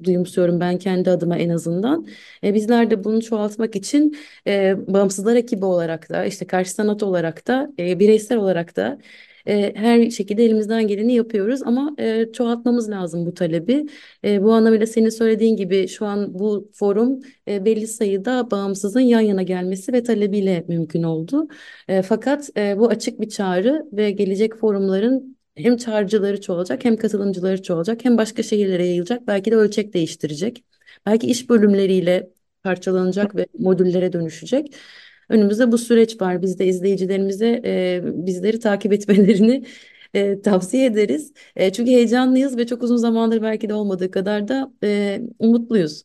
duyumsuyorum 0.03 0.59
ben 0.59 0.77
kendi 0.79 1.09
adıma 1.11 1.37
en 1.37 1.49
azından. 1.49 2.07
E, 2.43 2.53
bizler 2.53 2.89
de 2.91 3.03
bunu 3.03 3.21
çoğaltmak 3.21 3.75
için 3.75 4.17
e, 4.47 4.75
bağımsızlar 4.93 5.35
ekibi 5.35 5.65
olarak 5.65 6.09
da, 6.09 6.25
işte 6.25 6.47
karşı 6.47 6.71
sanat 6.71 7.03
olarak 7.03 7.47
da, 7.47 7.73
e, 7.79 7.99
bireysel 7.99 8.37
olarak 8.37 8.75
da 8.75 8.99
e, 9.47 9.73
her 9.75 10.09
şekilde 10.09 10.45
elimizden 10.45 10.87
geleni 10.87 11.13
yapıyoruz 11.15 11.61
ama 11.63 11.95
e, 11.99 12.31
çoğaltmamız 12.31 12.89
lazım 12.89 13.25
bu 13.25 13.33
talebi. 13.33 13.85
E, 14.23 14.43
bu 14.43 14.53
anlamıyla 14.53 14.87
senin 14.87 15.09
söylediğin 15.09 15.55
gibi 15.55 15.87
şu 15.87 16.05
an 16.05 16.39
bu 16.39 16.71
forum 16.73 17.19
e, 17.47 17.65
belli 17.65 17.87
sayıda 17.87 18.51
bağımsızın 18.51 18.99
yan 18.99 19.19
yana 19.21 19.43
gelmesi 19.43 19.93
ve 19.93 20.03
talebiyle 20.03 20.65
mümkün 20.67 21.03
oldu. 21.03 21.47
E, 21.87 22.01
fakat 22.01 22.49
e, 22.57 22.79
bu 22.79 22.87
açık 22.87 23.21
bir 23.21 23.29
çağrı 23.29 23.85
ve 23.93 24.11
gelecek 24.11 24.55
forumların 24.55 25.37
hem 25.55 25.77
çağrıcıları 25.77 26.41
çoğalacak 26.41 26.85
hem 26.85 26.97
katılımcıları 26.97 27.63
çoğalacak 27.63 28.05
hem 28.05 28.17
başka 28.17 28.43
şehirlere 28.43 28.85
yayılacak 28.85 29.27
belki 29.27 29.51
de 29.51 29.55
ölçek 29.55 29.93
değiştirecek. 29.93 30.63
Belki 31.05 31.27
iş 31.27 31.49
bölümleriyle 31.49 32.29
parçalanacak 32.63 33.35
ve 33.35 33.45
modüllere 33.59 34.13
dönüşecek. 34.13 34.75
Önümüzde 35.29 35.71
bu 35.71 35.77
süreç 35.77 36.21
var. 36.21 36.41
Biz 36.41 36.59
de 36.59 36.65
izleyicilerimize 36.65 37.61
e, 37.65 38.01
bizleri 38.03 38.59
takip 38.59 38.93
etmelerini 38.93 39.65
e, 40.13 40.41
tavsiye 40.41 40.85
ederiz. 40.85 41.33
E, 41.55 41.73
çünkü 41.73 41.91
heyecanlıyız 41.91 42.57
ve 42.57 42.67
çok 42.67 42.83
uzun 42.83 42.97
zamandır 42.97 43.41
belki 43.41 43.69
de 43.69 43.73
olmadığı 43.73 44.11
kadar 44.11 44.47
da 44.47 44.71
e, 44.83 45.21
umutluyuz. 45.39 46.03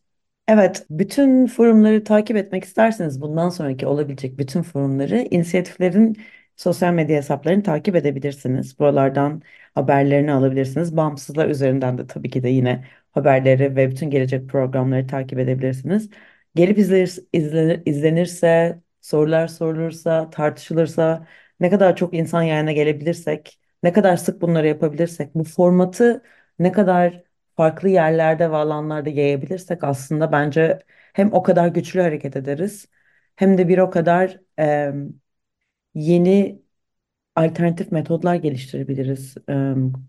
Evet, 0.49 0.87
bütün 0.91 1.47
forumları 1.47 2.05
takip 2.05 2.37
etmek 2.37 2.65
isterseniz 2.65 3.21
bundan 3.21 3.49
sonraki 3.49 3.87
olabilecek 3.87 4.39
bütün 4.39 4.63
forumları, 4.63 5.17
inisiyatiflerin 5.31 6.17
sosyal 6.57 6.93
medya 6.93 7.17
hesaplarını 7.17 7.63
takip 7.63 7.97
edebilirsiniz. 7.97 8.79
Buralardan 8.79 9.43
haberlerini 9.75 10.33
alabilirsiniz. 10.33 10.97
Bağımsızlar 10.97 11.49
üzerinden 11.49 11.99
de 11.99 12.07
tabii 12.07 12.31
ki 12.31 12.43
de 12.43 12.49
yine 12.49 12.85
haberleri 13.13 13.77
ve 13.77 13.91
bütün 13.91 14.11
gelecek 14.11 14.49
programları 14.49 15.07
takip 15.07 15.39
edebilirsiniz. 15.39 16.11
Gelip 16.55 16.79
izlenir, 16.79 17.19
izlenir, 17.33 17.83
izlenirse, 17.87 18.81
sorular 19.01 19.49
sorulursa, 19.49 20.31
tartışılırsa, 20.31 21.27
ne 21.61 21.71
kadar 21.71 21.97
çok 21.97 22.15
insan 22.15 22.43
yayına 22.43 22.73
gelebilirsek, 22.73 23.61
ne 23.83 23.93
kadar 23.93 24.17
sık 24.17 24.41
bunları 24.43 24.67
yapabilirsek, 24.67 25.35
bu 25.35 25.45
formatı 25.45 26.23
ne 26.59 26.73
kadar 26.73 27.23
farklı 27.57 27.89
yerlerde 27.89 28.51
ve 28.51 28.57
alanlarda 28.57 29.09
yayabilirsek 29.11 29.85
aslında 29.85 30.33
bence 30.33 30.79
hem 31.13 31.33
o 31.33 31.43
kadar 31.43 31.69
güçlü 31.69 32.01
hareket 32.01 32.37
ederiz 32.37 32.87
hem 33.37 33.59
de 33.59 33.69
bir 33.69 33.79
o 33.79 33.91
kadar 33.91 34.41
e, 34.59 34.93
yeni 35.95 36.63
alternatif 37.37 37.93
metodlar 37.93 38.37
geliştirebiliriz. 38.37 39.37
E, 39.51 39.55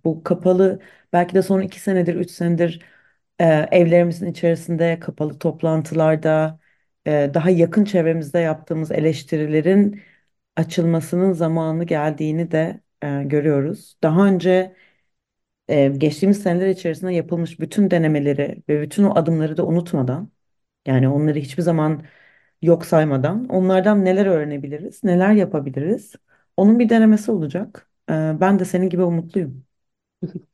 bu 0.05 0.23
kapalı 0.23 0.81
belki 1.13 1.35
de 1.35 1.43
son 1.43 1.61
iki 1.61 1.81
senedir, 1.81 2.15
üç 2.15 2.31
senedir 2.31 2.83
e, 3.41 3.45
evlerimizin 3.71 4.27
içerisinde 4.31 4.99
kapalı 5.01 5.39
toplantılarda 5.39 6.59
daha 7.07 7.49
yakın 7.49 7.85
çevremizde 7.85 8.39
yaptığımız 8.39 8.91
eleştirilerin 8.91 10.01
açılmasının 10.55 11.33
zamanı 11.33 11.83
geldiğini 11.85 12.51
de 12.51 12.81
görüyoruz. 13.25 13.97
Daha 14.03 14.27
önce 14.27 14.75
geçtiğimiz 15.97 16.43
seneler 16.43 16.67
içerisinde 16.69 17.13
yapılmış 17.13 17.59
bütün 17.59 17.91
denemeleri 17.91 18.63
ve 18.69 18.81
bütün 18.81 19.03
o 19.03 19.15
adımları 19.15 19.57
da 19.57 19.65
unutmadan, 19.67 20.31
yani 20.87 21.09
onları 21.09 21.39
hiçbir 21.39 21.63
zaman 21.63 22.03
yok 22.61 22.85
saymadan, 22.85 23.45
onlardan 23.49 24.05
neler 24.05 24.25
öğrenebiliriz, 24.25 25.03
neler 25.03 25.33
yapabiliriz, 25.33 26.13
onun 26.57 26.79
bir 26.79 26.89
denemesi 26.89 27.31
olacak. 27.31 27.89
Ben 28.09 28.59
de 28.59 28.65
senin 28.65 28.89
gibi 28.89 29.03
umutluyum. 29.03 29.65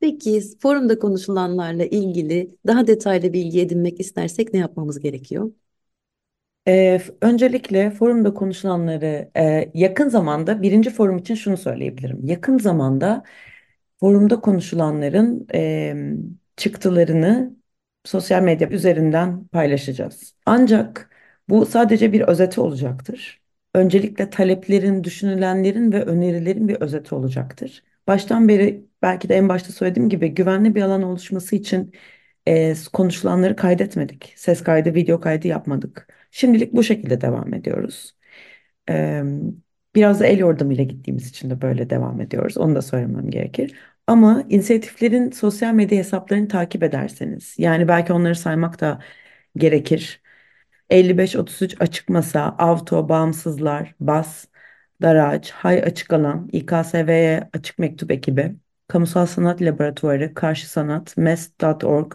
Peki 0.00 0.40
forumda 0.62 0.98
konuşulanlarla 0.98 1.84
ilgili 1.84 2.56
daha 2.66 2.86
detaylı 2.86 3.32
bilgi 3.32 3.60
edinmek 3.60 4.00
istersek 4.00 4.52
ne 4.54 4.60
yapmamız 4.60 5.00
gerekiyor? 5.00 5.52
Ee, 6.68 7.00
öncelikle 7.22 7.90
forumda 7.90 8.34
konuşulanları 8.34 9.30
e, 9.36 9.70
yakın 9.74 10.08
zamanda 10.08 10.62
birinci 10.62 10.90
forum 10.90 11.18
için 11.18 11.34
şunu 11.34 11.56
söyleyebilirim. 11.56 12.20
Yakın 12.26 12.58
zamanda 12.58 13.22
forumda 14.00 14.40
konuşulanların 14.40 15.46
e, 15.54 15.94
çıktılarını 16.56 17.56
sosyal 18.04 18.42
medya 18.42 18.68
üzerinden 18.68 19.44
paylaşacağız. 19.48 20.34
Ancak 20.46 21.10
bu 21.48 21.66
sadece 21.66 22.12
bir 22.12 22.20
özeti 22.20 22.60
olacaktır. 22.60 23.40
Öncelikle 23.74 24.30
taleplerin, 24.30 25.04
düşünülenlerin 25.04 25.92
ve 25.92 26.04
önerilerin 26.04 26.68
bir 26.68 26.76
özeti 26.80 27.14
olacaktır. 27.14 27.82
Baştan 28.08 28.48
beri 28.48 28.86
belki 29.02 29.28
de 29.28 29.34
en 29.36 29.48
başta 29.48 29.72
söylediğim 29.72 30.08
gibi 30.08 30.28
güvenli 30.28 30.74
bir 30.74 30.82
alan 30.82 31.02
oluşması 31.02 31.56
için 31.56 31.92
e, 32.48 32.74
konuşulanları 32.92 33.56
kaydetmedik. 33.56 34.34
Ses 34.36 34.62
kaydı, 34.62 34.94
video 34.94 35.20
kaydı 35.20 35.48
yapmadık. 35.48 36.08
Şimdilik 36.30 36.72
bu 36.74 36.82
şekilde 36.82 37.20
devam 37.20 37.54
ediyoruz. 37.54 38.16
E, 38.90 39.22
biraz 39.94 40.20
da 40.20 40.26
el 40.26 40.38
yordamıyla 40.38 40.84
gittiğimiz 40.84 41.28
için 41.28 41.50
de 41.50 41.60
böyle 41.62 41.90
devam 41.90 42.20
ediyoruz. 42.20 42.58
Onu 42.58 42.74
da 42.74 42.82
söylemem 42.82 43.30
gerekir. 43.30 43.74
Ama 44.06 44.44
inisiyatiflerin 44.48 45.30
sosyal 45.30 45.74
medya 45.74 45.98
hesaplarını 45.98 46.48
takip 46.48 46.82
ederseniz, 46.82 47.54
yani 47.58 47.88
belki 47.88 48.12
onları 48.12 48.34
saymak 48.34 48.80
da 48.80 49.00
gerekir. 49.56 50.22
55-33 50.90 51.76
Açık 51.80 52.08
Masa, 52.08 52.56
Avto, 52.58 53.08
Bağımsızlar, 53.08 53.94
BAS, 54.00 54.46
Daraç, 55.02 55.50
Hay 55.50 55.78
Açık 55.82 56.12
Alan, 56.12 56.48
İKSV'ye 56.52 57.50
Açık 57.52 57.78
Mektup 57.78 58.10
Ekibi, 58.10 58.56
Kamusal 58.88 59.26
Sanat 59.26 59.62
Laboratuvarı, 59.62 60.34
Karşı 60.34 60.70
Sanat, 60.70 61.16
MES.org, 61.16 62.12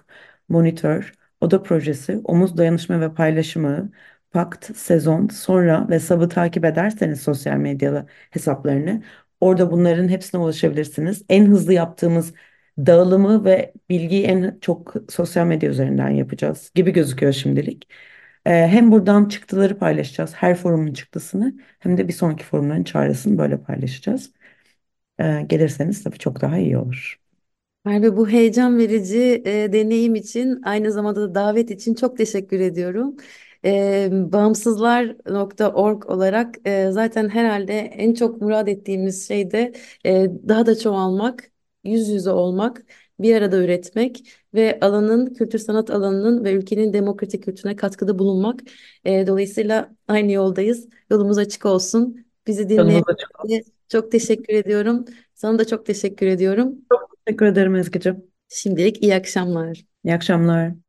Monitör, 0.49 1.13
Oda 1.41 1.63
Projesi, 1.63 2.21
Omuz 2.23 2.57
Dayanışma 2.57 3.01
ve 3.01 3.13
Paylaşımı, 3.13 3.91
Pakt, 4.31 4.77
Sezon, 4.77 5.27
Sonra 5.27 5.87
ve 5.89 5.99
Sab'ı 5.99 6.29
takip 6.29 6.65
ederseniz 6.65 7.21
sosyal 7.21 7.57
medyalı 7.57 8.05
hesaplarını 8.29 9.03
orada 9.39 9.71
bunların 9.71 10.07
hepsine 10.07 10.41
ulaşabilirsiniz. 10.41 11.23
En 11.29 11.45
hızlı 11.45 11.73
yaptığımız 11.73 12.33
dağılımı 12.77 13.45
ve 13.45 13.73
bilgiyi 13.89 14.23
en 14.25 14.57
çok 14.61 14.93
sosyal 15.09 15.45
medya 15.47 15.69
üzerinden 15.69 16.09
yapacağız 16.09 16.71
gibi 16.75 16.91
gözüküyor 16.93 17.33
şimdilik. 17.33 17.87
Hem 18.43 18.91
buradan 18.91 19.25
çıktıları 19.29 19.77
paylaşacağız, 19.77 20.33
her 20.33 20.55
forumun 20.55 20.93
çıktısını 20.93 21.53
hem 21.79 21.97
de 21.97 22.07
bir 22.07 22.13
sonraki 22.13 22.43
forumların 22.43 22.83
çağrısını 22.83 23.37
böyle 23.37 23.61
paylaşacağız. 23.63 24.33
Gelirseniz 25.47 26.03
tabii 26.03 26.17
çok 26.19 26.41
daha 26.41 26.57
iyi 26.57 26.77
olur. 26.77 27.19
Merve 27.85 28.17
bu 28.17 28.29
heyecan 28.29 28.77
verici 28.77 29.41
e, 29.45 29.73
deneyim 29.73 30.15
için 30.15 30.61
aynı 30.65 30.91
zamanda 30.91 31.21
da 31.21 31.35
davet 31.35 31.71
için 31.71 31.93
çok 31.95 32.17
teşekkür 32.17 32.59
ediyorum. 32.59 33.15
E, 33.65 34.09
bağımsızlar.org 34.11 36.05
olarak 36.09 36.55
e, 36.67 36.91
zaten 36.91 37.29
herhalde 37.29 37.73
en 37.79 38.13
çok 38.13 38.41
murad 38.41 38.67
ettiğimiz 38.67 39.27
şey 39.27 39.51
de 39.51 39.73
e, 40.05 40.27
daha 40.47 40.65
da 40.65 40.77
çoğalmak, 40.79 41.51
yüz 41.83 42.09
yüze 42.09 42.31
olmak, 42.31 42.83
bir 43.19 43.35
arada 43.35 43.57
üretmek 43.57 44.33
ve 44.53 44.79
alanın, 44.81 45.33
kültür 45.33 45.59
sanat 45.59 45.89
alanının 45.89 46.43
ve 46.43 46.53
ülkenin 46.53 46.93
demokratik 46.93 47.43
kültürüne 47.43 47.75
katkıda 47.75 48.19
bulunmak. 48.19 48.59
E, 49.05 49.27
dolayısıyla 49.27 49.95
aynı 50.07 50.31
yoldayız. 50.31 50.87
Yolumuz 51.09 51.37
açık 51.37 51.65
olsun. 51.65 52.25
Bizi 52.47 52.69
dinleyen 52.69 53.03
çok 53.89 54.11
teşekkür 54.11 54.53
ediyorum. 54.53 55.05
Sana 55.33 55.59
da 55.59 55.67
çok 55.67 55.85
teşekkür 55.85 56.27
ediyorum. 56.27 56.75
Teşekkür 57.25 57.45
ederim 57.45 57.75
Ezgi'cim. 57.75 58.23
Şimdilik 58.49 59.03
iyi 59.03 59.15
akşamlar. 59.15 59.85
İyi 60.03 60.13
akşamlar. 60.13 60.82